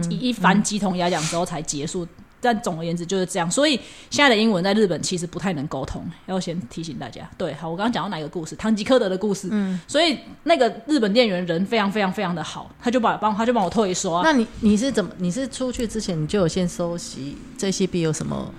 [0.09, 2.07] 一一番鸡同鸭讲之后才结束。
[2.39, 7.27] 但总而言之就是这样，所以现在的英文在日本其实不太能沟通，要先提醒大家。
[7.37, 8.55] 对，好，我刚刚讲到哪一个故事？
[8.55, 9.47] 唐吉诃德的故事。
[9.51, 14.21] 嗯，所以那个日本店员人非常非常非常的好，他就把帮他就帮我退刷。
[14.23, 15.11] 那你你是怎么？
[15.17, 18.51] 你是出去之前你就有先收集这些币有什么？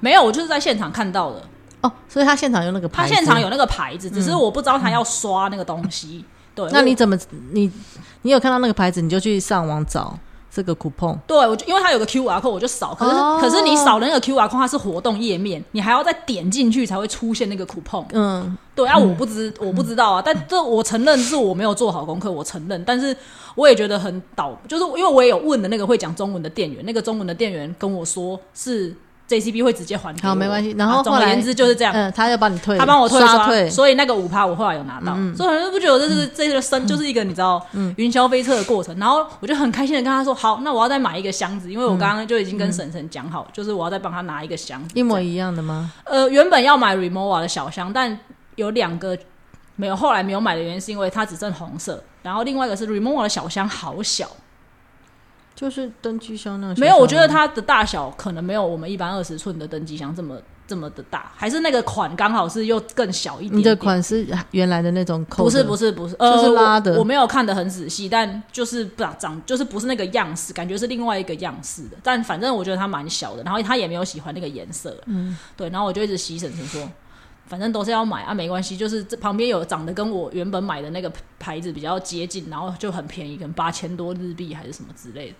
[0.00, 1.42] 没有，我就是在现场看到的。
[1.82, 6.24] 哦，所以他现场有那个牌子，他现场有那个牌子，只是我不知道他要刷那个东西。
[6.54, 7.18] 对，那你怎么
[7.52, 7.70] 你
[8.22, 10.16] 你有看到那个牌子，你就去上网找
[10.54, 11.16] 这个 coupon。
[11.26, 12.94] 对，我就因为它有个 Q R code，我就扫。
[12.94, 18.04] 可是、哦可是你扫的那个 Q R code 它是活动页面，你还要再点进去才会出现那个 coupon。
[18.12, 22.84] 嗯，对啊，我不知我不知道啊，但这我承认是我没有做好功课，我承认。
[22.84, 23.16] 但是
[23.54, 28.94] 我也觉得很倒，就是因为我也有问的那个会讲中文的店员，那个中文的店员跟我说是
[29.32, 30.28] JCB 会直接还给我。
[30.28, 30.74] 好没关系。
[30.78, 31.92] 然后总而言之就是这样。
[31.94, 35.34] 嗯，他要帮你退，他帮我退刷，刷退，嗯所以那个五趴我后来有拿到，嗯。
[35.36, 37.64] 所以很多人不觉得这是这个生就是一个你知道
[37.96, 45.92] 云霄飞车的过程，然后我就很开心的跟他说，好，那我要再买一个箱子，因为我刚刚就已经跟婶婶讲好，就是我要再帮他拿一个箱子，一模一样的吗？
[46.04, 48.18] 呃，原本要买 Remova 的小箱，但
[48.56, 49.16] 有两个
[49.76, 54.28] 没有，后来没有买的原因是因为它只剩红色，然后另外一个是 Remova 的小箱好小，
[55.54, 60.36] 就是登机箱那个没有，我觉得它的大小可能没有我们一般二十寸的登机箱这么
[60.66, 67.00] 这么的大，还是那个款刚好是又更小一点你的款是原来的那种扣，不是不是不是，呃，就是拉的我。
[67.00, 71.96] 我没有看得很仔细，但就是不长长，就是不是那个样式，感觉是另外一个样式的。
[72.02, 75.68] 但反正我觉得它蛮小的，然后他也没有喜欢那个颜色，嗯，对。
[75.68, 76.88] 然后我就一直洗婶婶说，
[77.52, 85.36] 反正都是要买啊，没关系，就是这旁边有长得跟我原本买的那个牌子比较接近，然后就很便宜，可能八千多日币还是什么之类的。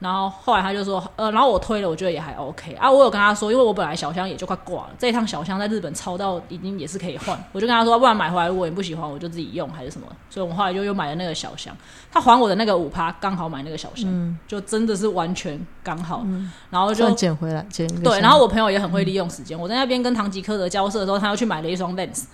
[0.00, 2.90] 然后后来他就说，呃，然后我推了，我觉得也还 OK 啊。
[2.90, 10.06] 我有跟他说，因为我本来小箱也就快挂了，这一趟小箱在日本超到已经也是可以换，我就跟他说，不然买回来如果你不喜欢，我就自己用还是什么。
[10.30, 11.76] 所以我们后来就又买了那个小箱，
[12.12, 14.08] 他还我的那个五趴，刚好买那个小箱，
[14.46, 16.24] 就真的是完全刚好。
[16.70, 17.66] 然后就算捡回来，
[18.04, 22.24] 对，然后我朋友也很会利用时间，我在那边跟唐吉诃德交涉的时候，他又去买了一双 Vans。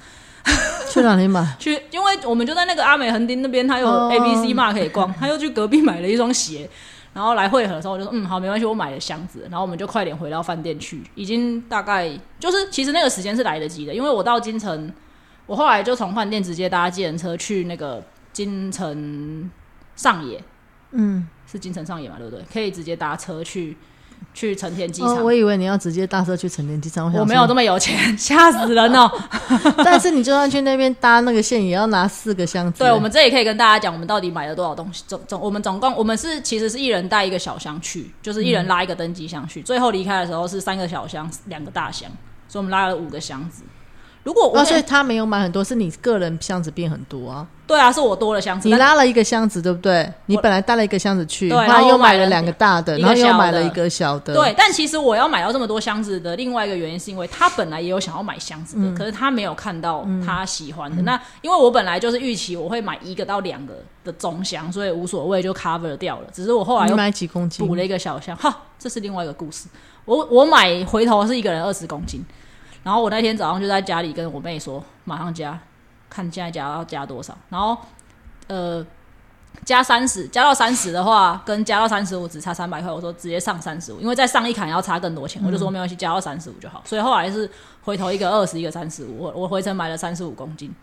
[0.91, 1.43] 去哪里买？
[1.59, 6.69] 去，因为我们就在那个阿美横丁那边，他有哦 A B C Mark 可以逛，他又去隔壁买了一双鞋，
[7.15, 14.93] 然后来汇合的时候，我就说嗯好，没关系，我买了箱子，然后我们就快点回到饭店去，已经大概就是其实那个时间是来得及的，因为我到京城，
[15.47, 19.49] 我后来就从饭店直接搭计程车去那个京城
[19.95, 20.43] 上野，
[20.91, 22.45] 嗯，是京城上野嘛，对不对？
[22.53, 23.77] 可以直接搭车去
[24.35, 25.17] 去成田机场。
[25.17, 29.11] 哦，我以为你要直接搭车去成田机场，我没有这么，么有钱， 吓死人哦！
[29.85, 32.81] 但是你就算去那边搭那个线，也要拿四个箱子。
[32.81, 35.05] 对，我们这里可以跟大家讲，我们到底买了多少东西。
[35.07, 39.63] 总总，我们总共我们是其实是一人带一个小箱去，就是一人拉一个登机箱去。
[39.63, 42.11] 最后离开的时候是三个小箱，两个大箱，
[42.49, 43.63] 所以我们拉了五个箱子。
[44.25, 47.47] 如果我、哦，所以他没有买很多，是你个人箱子变很多啊。
[47.67, 50.11] 对啊，是我多了箱子，你拉了一个箱子，对不对？
[50.27, 54.35] 你本来带了一个箱子去，然后来又买了两个大的，然后又买了一个小的。
[54.35, 61.01] 对，但其实我要买到这么多箱子的另外一个原因，是因为他本来也有想要买箱子的，可是他没有看到他喜欢的。
[61.03, 63.75] 那因为我本来就是预期我会买一个到两个
[64.05, 66.29] 的中箱，所以无所谓就 cover 掉了。
[66.33, 67.75] 只是我后来又买几公斤补？
[67.75, 69.69] 了一个小箱，哈，这是另外一个故事。
[70.05, 72.23] 我我买回头是一个人二十公斤，
[72.85, 75.59] 然后我那天早上就在家里跟我妹说，马上加，
[76.09, 77.37] 看现在加要加多少。
[77.49, 77.77] 然后
[78.47, 78.87] 呃。
[79.65, 82.91] 加三十，加到三十的话，跟加到三十五只差三百块。
[82.91, 86.83] 我说直接上三十五，因为再上一坎要差更多钱，我就说没关系，加到三十五就好。
[86.85, 87.49] 所以 后来是
[87.83, 89.17] 回头一个二十，一个三十五。
[89.17, 90.75] 我我回程买了三十五公斤，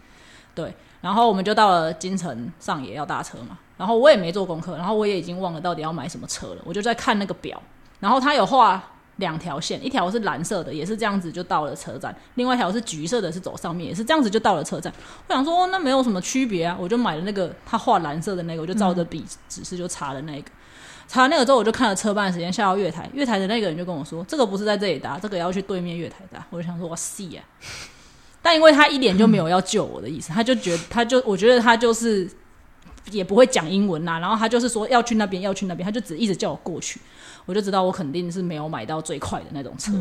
[0.55, 0.73] 对。
[1.01, 7.61] 然后我们就到了京城上野要搭车嘛，然后我也没做功课，然后我也已经忘了到底要买什么车了，我就在看那个表，
[7.99, 8.81] 然后他有画。
[9.17, 14.91] 两条线，一条是蓝色的，也是这样子就到了车站；另外一条是橘色的，是走上面，也是这样子就到了车站。
[15.27, 20.49] 我想说，那没有什么区别啊，我就买了那个他画蓝色的那个，我就照着笔指示就查了那个。
[21.07, 27.43] 查那个之后，我就看了车班时间，下到月台，月台的那个人就跟我说：“这个不是在这里搭，这个要去对面月台搭。”我就想说：“哇塞啊！”
[28.41, 32.29] 但因为他一点就没有要救我的意思，他就觉得他就我觉得他就是
[33.11, 37.01] 也不会讲英文呐，然后他就是说要去那边，要去那边，他就只一直叫我过去。
[37.45, 39.91] 我就知道我肯定是没有买到最快的那种车，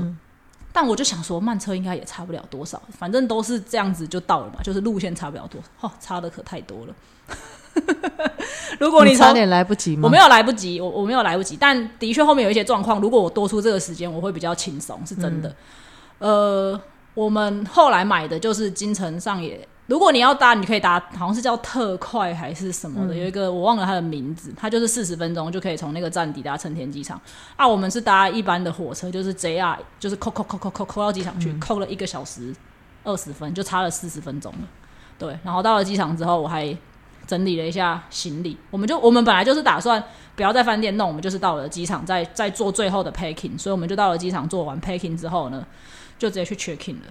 [0.72, 6.95] 但我就想说慢车应该也差不了多少，反正都是这样子就到了嘛，就是路线差不了多，哦，差的可太多了。
[8.78, 10.03] 如果你差点来不及吗？
[10.05, 15.55] 我没有来不及，我我没有来不及，但的确后面有一些状况，如果我多出这个时间，我会比较轻松，是真的。
[16.18, 16.80] 呃，
[17.14, 19.66] 我们后来买的就是京城上野。
[19.91, 27.20] 如果你要搭，你可以搭，好像是叫特快还是什么的，有一个我忘了它的名字，它就是四十分钟就可以从那个站抵达成田机场。
[27.57, 32.55] 啊，我们是搭一般的火车，就是 JR，就是扣扣扣扣扣扣到机场去，扣了一个小时
[33.03, 34.59] 二十分，就差了四十分钟了。
[35.18, 36.72] 对，然后到了机场之后，我还
[37.26, 38.57] 整理了一下行李。
[38.70, 40.01] 我们就我们本来就是打算
[40.36, 45.66] 不要在饭店弄，我们就是到了机场再再做最后的 packing，所以我们就到了机场做完 packing 之后呢，
[46.16, 47.07] 就直接去 check in 了。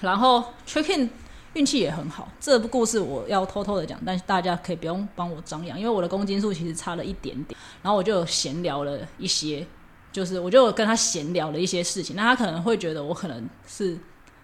[0.00, 1.10] 然后 check in。
[1.58, 7.58] 运气也很好，这部故事我要偷偷的讲，但是大家可以不用帮我张扬，因为我的公斤数其实差了一点点。
[7.82, 9.66] 然后我就闲聊了一些，
[10.12, 13.98] 就是我就跟他闲聊了一些事情，那他可能会觉得我可能是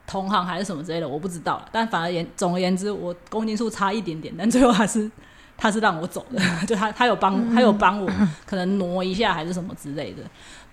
[0.09, 1.65] 同行还是什么之类的，我不知道。
[1.71, 5.09] 但反而言总而言之，我公斤数差一点点，但最后还是
[5.57, 8.11] 他是让我走的，就他他有帮他有帮我
[8.44, 10.22] 可能挪一下还是什么之类的。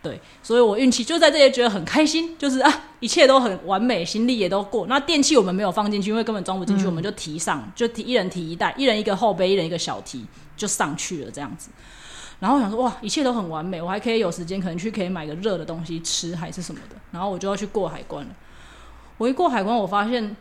[0.04, 4.88] 对，所以我运气就在这些，觉得很开心，就是啊，一切都很完美，行李也都过。
[4.88, 10.26] 那电器我们没有放进去，因为根本装不进去，我们就提上，就提一人提一袋，一人一个后背，一人一个小提，
[10.58, 11.70] 就上去了这样子。
[12.40, 16.96] 然后我想说，哇，一切都很完美，我还可以有时间，可能去可以买个热的东西吃，还是什么的。
[17.12, 18.32] 然后我就要去过海关了。
[19.20, 20.36] 我一过海关，我发现。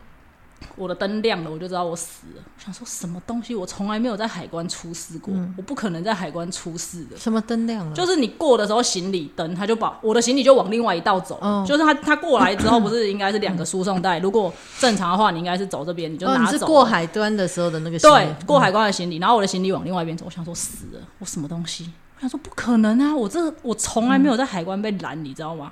[0.75, 2.43] 我的灯亮了，我就知道我死了。
[2.57, 3.55] 想说什么东西？
[3.55, 7.17] 我从来没有在海关出事过，我不可能在海关出事的。
[7.17, 7.95] 什么灯亮了？
[7.95, 11.39] 就是你过的时候，行李灯他就把我的行李就往另外一道走。
[11.65, 14.19] 就是他他过来之后，不是应该是两个输送带？
[14.19, 16.65] 如果正常的话，你应该是走这边，你就拿走。
[16.65, 20.25] 过海关的时候的那个对，过海关的行李，然后我的行李往另外一边走。
[20.25, 21.89] 我想说死了，我什么东西？
[22.17, 23.15] 我想说不可能啊！
[23.15, 25.71] 我这我从来没有在海关被拦，你知道吗？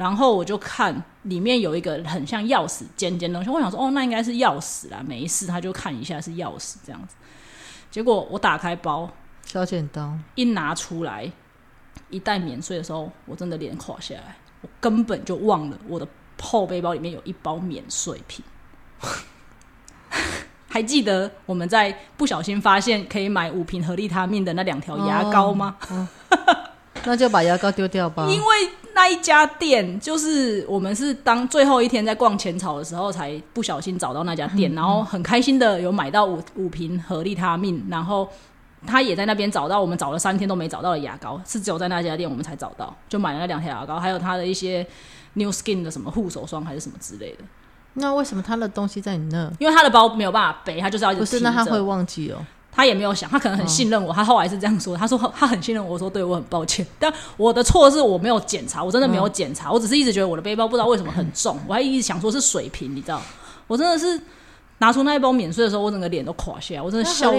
[0.00, 7.16] 然后我就看里面有一个很像钥匙尖尖东西，我想说哦，那应该是钥匙啦，没事，他就看一下是钥匙这样子。
[7.90, 9.12] 结果我打开包，
[9.44, 11.30] 小剪刀一拿出来，
[12.08, 16.08] 一袋免税的时候，我真的脸垮下来，我根本就忘了我的
[16.40, 18.42] 后背包里面有一包免税品。
[20.66, 25.76] 还记得我们在不小心发现可以买五瓶合利他命的那两条牙膏吗？
[27.04, 28.46] 那就把牙膏丢掉吧，因为。
[28.92, 38.28] 那一家店就是我们是当最后一天在逛浅草的时候才不小心找到那家店，然后很开心的有买到五五瓶合利他命，然后
[38.84, 44.84] 他也在那边找到我们找了三天都没找到的牙膏，是只有在那家店我们才找到，就买了那两条牙膏，还有他的一些
[45.34, 47.44] New Skin 的什么护手霜还是什么之类的。
[47.94, 49.50] 那为什么他的东西在你那？
[49.60, 52.44] 因为他的包没有办法背，他就是要不是那他会忘记哦。
[52.72, 54.12] 他也没有想，他可能很信任我。
[54.12, 59.70] 他后来是这样说：“他说他很信任我。”说：“对我很抱歉，但我的错是我没有检查，我真的没有检查。
[59.70, 63.20] 我只是一直觉得我的背包不知道为什么很重， 我还一直想说是水瓶，你知道？
[63.66, 64.20] 我真的是
[64.78, 67.30] 拿出那一包免税的时候，我整个脸都垮下来，我真的笑，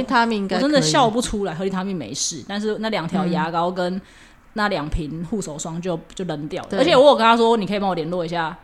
[0.57, 1.53] 我真的笑不出来。
[1.53, 3.99] 合力他命没事，但是那两条牙膏跟
[4.53, 6.69] 那两瓶护手霜就就扔掉了。
[6.77, 8.55] 而且我有跟他说：“你可以帮我联络一下。”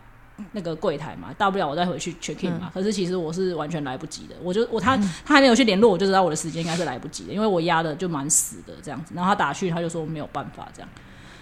[0.52, 2.70] 那个柜台嘛，大不了我再回去 check in 嘛。
[2.74, 9.14] 可是其实我是完全来不及的，我就我他他还没有去联络，我就知道我的时间应该是来不及的，因为我压的就蛮死的这样子。
[9.16, 10.90] 然后他打去，他就说没有办法这样。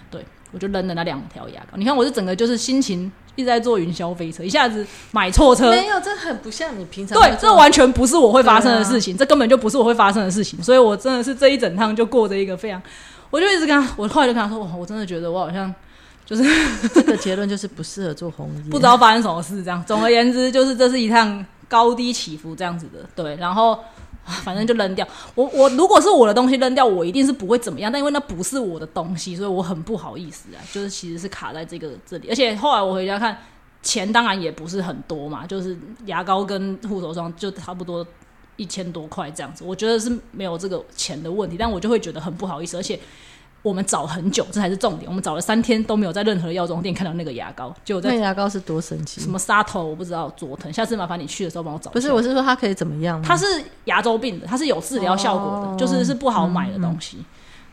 [0.10, 1.78] 对我就扔了那两条牙膏。
[1.78, 7.20] 你看我是整个就是心情一直在坐云霄飞车，一下子买错车，没有，这很不像你平常。
[7.20, 10.64] 对，这完全不是我会发生的事情，这根本就不是我会发生的事情。
[10.64, 12.82] 所以我真的是这一整趟就过着一个非常，
[13.30, 15.74] 我就一直跟他，我后来就跟他说，哇，我真的觉得我好像。
[16.26, 16.44] 就是
[16.94, 19.64] 这个结论，就是不适合做红 衣，不知道发生什么事。
[19.64, 23.08] 这样，总而言之，就是这是一趟高低起伏这样子的。
[23.16, 23.80] 对，然后
[24.24, 25.08] 反正就扔掉。
[25.36, 27.92] 我我如果是我的东西扔掉，我一定是不会怎么样。
[27.92, 30.58] 但因为那不是我的东西，所以我很不好意思啊。
[30.72, 33.38] 就是其实是卡在这个这里，而且后来我回家看，
[33.84, 38.04] 钱当然也不是很多嘛，就是牙膏跟护手霜就差不多
[38.56, 43.00] 一千多块这样子，我觉得是没有这个钱的问题，但我就会觉得很不好意思，而且
[43.66, 49.28] 我们找很久，这才是重点，我们找了三天都没有在任何的药妆店看到那个牙膏，就那牙膏是多神奇什？
[49.28, 51.90] 么沙头我不知道佐藤，下次麻烦你去的时候帮我找。
[51.90, 53.20] 不是，我是说它可以怎么样？
[53.24, 53.46] 它是
[53.86, 57.18] 牙周病的，它是有治疗效果的，哦就是是不好买的东西、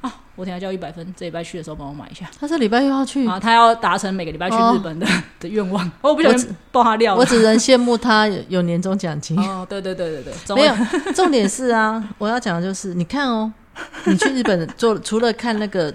[0.01, 0.11] 啊。
[0.35, 2.25] 我等一下叫一百分，这礼拜去的时候帮我买一下。
[2.41, 5.07] 他这礼拜又要去，啊，他要达成每个礼拜去日本的、
[5.39, 7.21] 的愿望，哦我不小我心爆他料了。
[7.21, 9.39] 我只能羡慕他有有年终奖金。
[9.47, 10.75] 哦，对对对对对，没有，
[11.13, 13.53] 重点是啊，我要讲的就是，你看哦，
[14.05, 15.93] 你去日本做除了看那个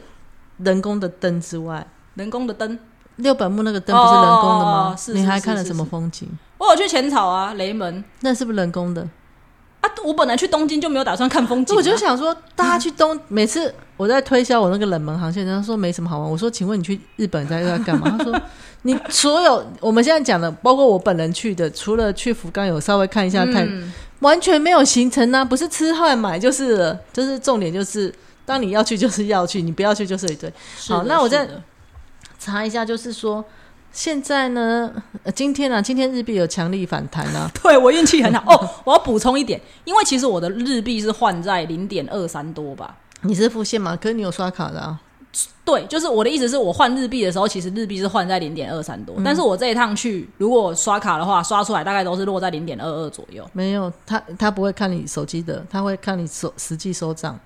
[0.57, 2.77] 人工的灯之外，人工的灯，
[3.17, 4.93] 六本木那个灯不是人工的吗？
[4.93, 6.27] 哦是你是还看了什么风景？
[6.57, 9.01] 我有去浅草啊，雷门那是不是人工的？
[9.81, 9.89] 啊。
[10.03, 16.31] 我本来去东京就没有打算看风景、啊，我就想说，大家去东， 每次我在推销我那个冷门航线，人家说没什么好玩。
[16.31, 18.09] 我说，请问你去日本在在干嘛？
[18.17, 18.41] 他说，
[18.83, 28.13] 你所有我们现在讲的，包括我本人去的，除了去福冈有稍微看一下太，嗯完全没有行程啊，不是吃饭买就是了，就是重点就是，
[28.45, 30.51] 当你要去就是要去，你不要去就是一堆。
[30.87, 31.47] 好那我再
[32.39, 33.43] 查一下，就是说
[33.91, 34.91] 现在呢，
[35.23, 38.69] 呃、今天啊，今天日币有强力反弹啊， 对我运气很好哦。
[38.83, 42.95] 我要补充一点，因为其实我的日币是换在零点二三多吧。
[43.21, 43.97] 你是付现吗？
[43.99, 44.99] 可是你有刷卡的啊，
[45.63, 53.47] 对，就是我的意思是我换日币的时候，其实日币是换在零点二三多，但是我这一趟去，如果刷卡的话，刷出来大概都是落在零点二二左右。
[53.53, 57.37] 没有，他他不会看你手机的，他会看你手实际收账。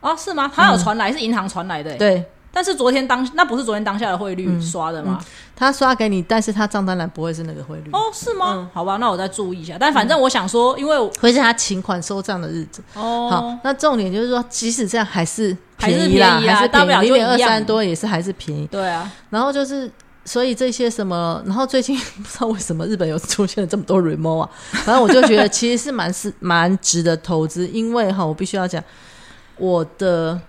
[0.00, 0.50] 哦，是吗？
[0.52, 1.96] 他有传来，是银行传来的、欸。
[1.96, 2.24] 对
[2.56, 5.22] 但是昨天当那不是昨天当下的汇率刷的吗？
[5.54, 8.70] 他刷给你，但是他账单栏不会是那个汇率，哦，是吗？
[8.72, 9.76] 好吧，那我再注意一下。
[9.78, 12.82] 但反正我想说，因为会是他请款收账的日子。
[12.94, 18.66] 哦，好，那重点就是说，即使这样还是还是便宜啦，大不了零点二三多也是还是便宜。
[18.68, 19.90] 对啊，然后就是，
[20.24, 28.82] 所以这些什么，然后最近 不知道为什么日本有出现了这么多 remo 啊，反正我就觉得其实是蛮是蛮值得投资，因为哈，我必须要讲，
[29.58, 30.40] 我的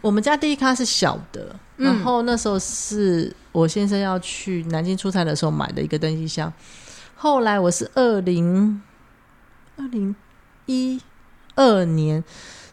[0.00, 6.52] 我们家第一咖是小的，然后那时候是我先生要去南京出差的时候买的一个登机箱，
[7.16, 8.80] 后来我是二零
[9.76, 10.14] 二零
[10.66, 11.00] 一
[11.56, 12.22] 二年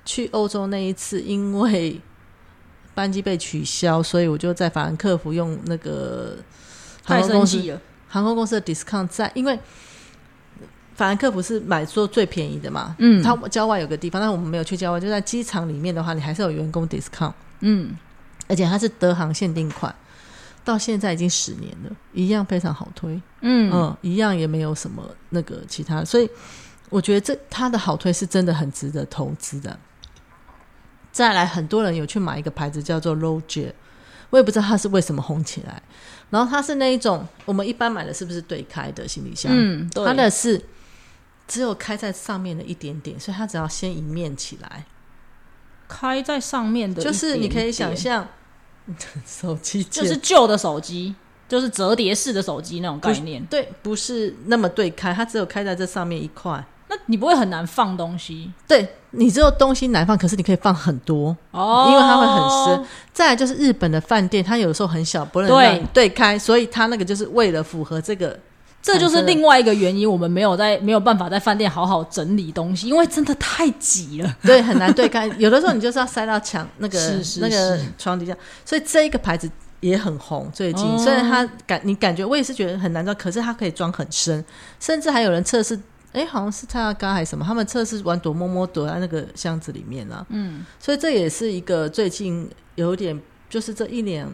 [0.04, 2.00] 去欧洲那一次，因为
[2.94, 6.38] 班机被取消，所以我就在法兰克福用那个
[7.04, 7.80] 航空公司。
[8.08, 9.60] 航空公司的 discount 在，因为
[10.96, 13.22] 法兰克福是买说最便宜的嘛，嗯。
[13.22, 17.96] 它郊外有个地方，但我们没有去郊外，就在机场里面的话，你还是有员工 discount，嗯，
[18.48, 19.94] 而且它是德航限定款，
[20.64, 23.72] 到现在已经十年了，一样非常好推，嗯。
[23.74, 26.30] 嗯，一样也没有什么那个其他的，所以
[26.90, 29.78] 我觉得这它的好推是真的很值得投资的。
[31.12, 33.72] 再来，很多人有去买一个牌子叫做 Roger，
[34.30, 35.82] 我也不知道它是为什么红起来。
[36.30, 39.52] 然后它是那一种我们一般买的是不是对开的行李箱？
[39.54, 40.62] 嗯，对，它的是
[41.48, 44.86] 只有开在上面的一点点，所以它只要先一面起来，
[45.88, 48.28] 开在上面的一点点，就是你可以想象
[49.26, 51.14] 手机就是旧的手机，
[51.48, 53.46] 就是折叠式的手机那种概念。
[53.46, 56.66] 对，不是那么对开，它只有开在这上面一块。
[56.88, 62.88] 那你不会很难放东西对你只有东西难放，可是你可以放很多，哦因为它会很深。
[63.12, 68.40] 再来就是日本的饭店，它有的时候很小，不能对对开，所以它那个就是为了符合这个。
[68.86, 74.38] 这就是另外一个原因，我们没有在没有办法在饭店好好整理东西，因为真的太挤了。
[74.44, 75.26] 对，很难对开。
[75.40, 77.00] 有的时候你就是要塞到墙那个
[77.40, 80.52] 那个是床底下，所以这一个牌子也很红。
[80.54, 84.46] 最近、哦虽然它感你感觉我也是觉得很难装，可是它可以装很深，
[84.80, 85.80] 甚至还有人测试，
[86.12, 90.24] 哎，好像是蔡阿嘎还是什么，他们测试玩躲摸摸躲在那个箱子里面啊。
[90.30, 93.20] 嗯，所以这也是一个最近有点
[93.50, 94.32] 就是这一年。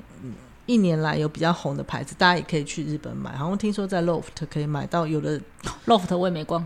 [0.68, 3.36] 嗯一年来有比较红的牌子，大家也可以去日本买。
[3.36, 5.40] 好像听说在 Loft 可以买到，有的
[5.88, 6.66] Loft 我也没逛，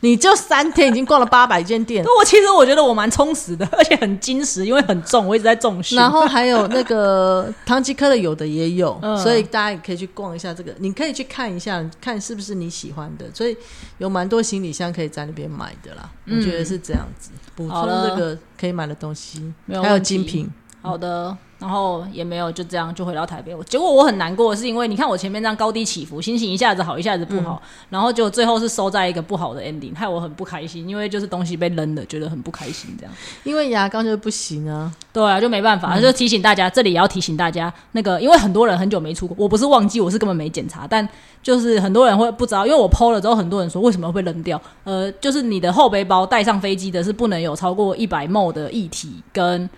[0.00, 5.98] 你就三天已经逛了八百间店， 我其实我觉得我蛮充实的，而且很矜持，因为很重，我一直在重训。
[5.98, 13.26] 然后还有那个唐吉诃德有的也有， 嗯所以大家也可以去逛一下这个，你可以去看一下，看是不是你喜欢的。
[13.34, 13.54] 所以
[13.98, 17.30] 有蛮多行李箱可以在那边买的啦，嗯我觉得是这样子。
[17.56, 20.50] 补充这个可以买的东西，还有精品。
[20.82, 23.56] 好的，然后也没有就这样就回到台北。
[23.66, 33.14] 结果我很难过是，因为你看我前面这样高低起伏，心情一下子好，一下子不好，然后就最后是收在一个不好的 ending，害我很不开心，因为就是东西被扔了，觉得很不开心这样。
[33.44, 41.08] 因为牙膏就不行啊，对啊，就没办法，就提醒大家，这里也要提醒大家，那个因为很多人很久没出国，我不是忘记，我是根本没检查，但
[41.42, 44.60] 就是很多人会不知道，因为我 PO 了之后，很多人说为什么会扔掉？
[44.84, 49.68] 呃，就是你的后背包带上飞机的是不能有超过一百 ml 的液体跟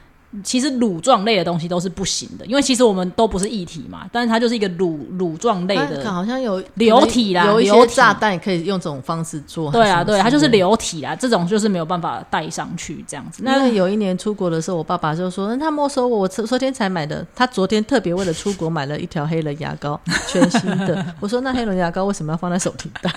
[0.45, 6.05] 其实乳状类的东西都是不行的，因为其实我们都不是液体嘛，但是它就是一个乳乳状类的。
[6.13, 9.73] 好像有流体啦有一些炸弹也可以用这种方式做。
[9.73, 10.67] 对啊，对，它就是流。
[10.67, 13.41] 流体啦，这种就是没有办法带上去这样子。
[13.45, 17.25] 那那有一年出国的时候，我爸爸就说：“嗯他没收我，我昨昨天才买的。
[17.37, 21.07] 他昨天特别为了出国买了一条黑人牙膏，全新的。
[21.21, 23.09] ”我说：“那黑人牙膏为什么要放在手提袋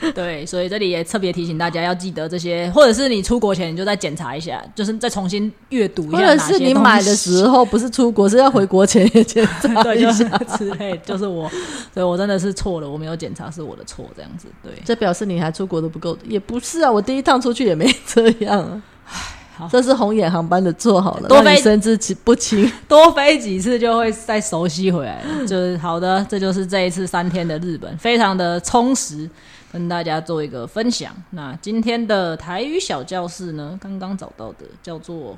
[0.14, 10.28] 对，所以这里也特别提醒大家要记得这些，或者是你出国前你就再检查一下，就是再重新阅读？”一下或者是你买的时候不是出国，是要回国前也检查， 一下。
[10.58, 11.48] 之类，就是我，
[11.94, 14.72] 所以我真的是错了，我没有检查是我的错，这样子，对。
[14.84, 16.92] 这表示你还出国都不够，也不是啊。
[16.92, 19.43] 我第一趟出去也没这样啊好。
[19.70, 22.70] 这是红眼航班的做好了，多飞神志不清。
[22.88, 25.46] 多飞几次就会再熟悉回来了。
[25.46, 29.28] 就是好的，这就是这一次三天的日本，非常的充实，
[29.72, 31.14] 跟大家做一个分享。
[31.30, 35.36] 那今天的台语小教室呢，刚刚找到的叫做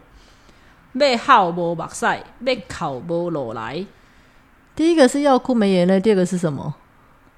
[0.98, 2.06] “被好无目屎，
[2.44, 3.84] 被考无落来，
[4.74, 6.74] 第一个是要哭没眼泪，第二个是什么？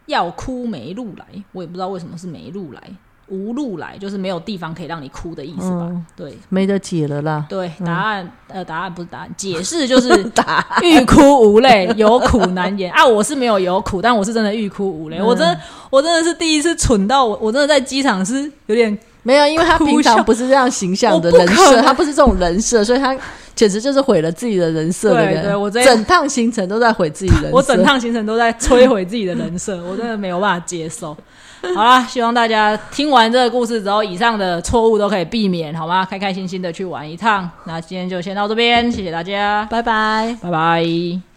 [0.07, 1.26] 要哭没路来”。
[1.53, 2.81] 我也不知道为什么是没路来，
[3.29, 5.87] 无路来就是没有地方可以让你哭的意思吧？
[5.89, 6.37] 嗯对。
[6.49, 7.47] 没得解了啦。
[7.49, 13.05] 对，答案、呃，答案不是答案，解释就是答 欲哭无泪，有苦难言啊！
[13.05, 15.18] 我是没有有苦，但我是真的欲哭无泪。
[15.18, 15.61] 嗯我真的，
[15.91, 23.14] 我真的是第一次蠢到我，我真的在机场是有点没有，因为他平常不是这样形象的人设，他不是这种人设，所以他
[23.55, 25.45] 简直就是毁了自己的人设的对人。
[25.45, 27.57] 对我这整趟行程都在毁自己人设。
[27.57, 31.14] 我整趟行程都在摧毁自己的人设，我真的没有办法接受。
[31.75, 36.05] 好啦，希望大家听完这个故事之后，以上的错误都可以避免，好吗？
[36.05, 37.49] 开开心心的去玩一趟。
[37.65, 40.37] 那今天就先到这边，谢谢大家，拜拜。
[40.41, 41.28] 拜拜。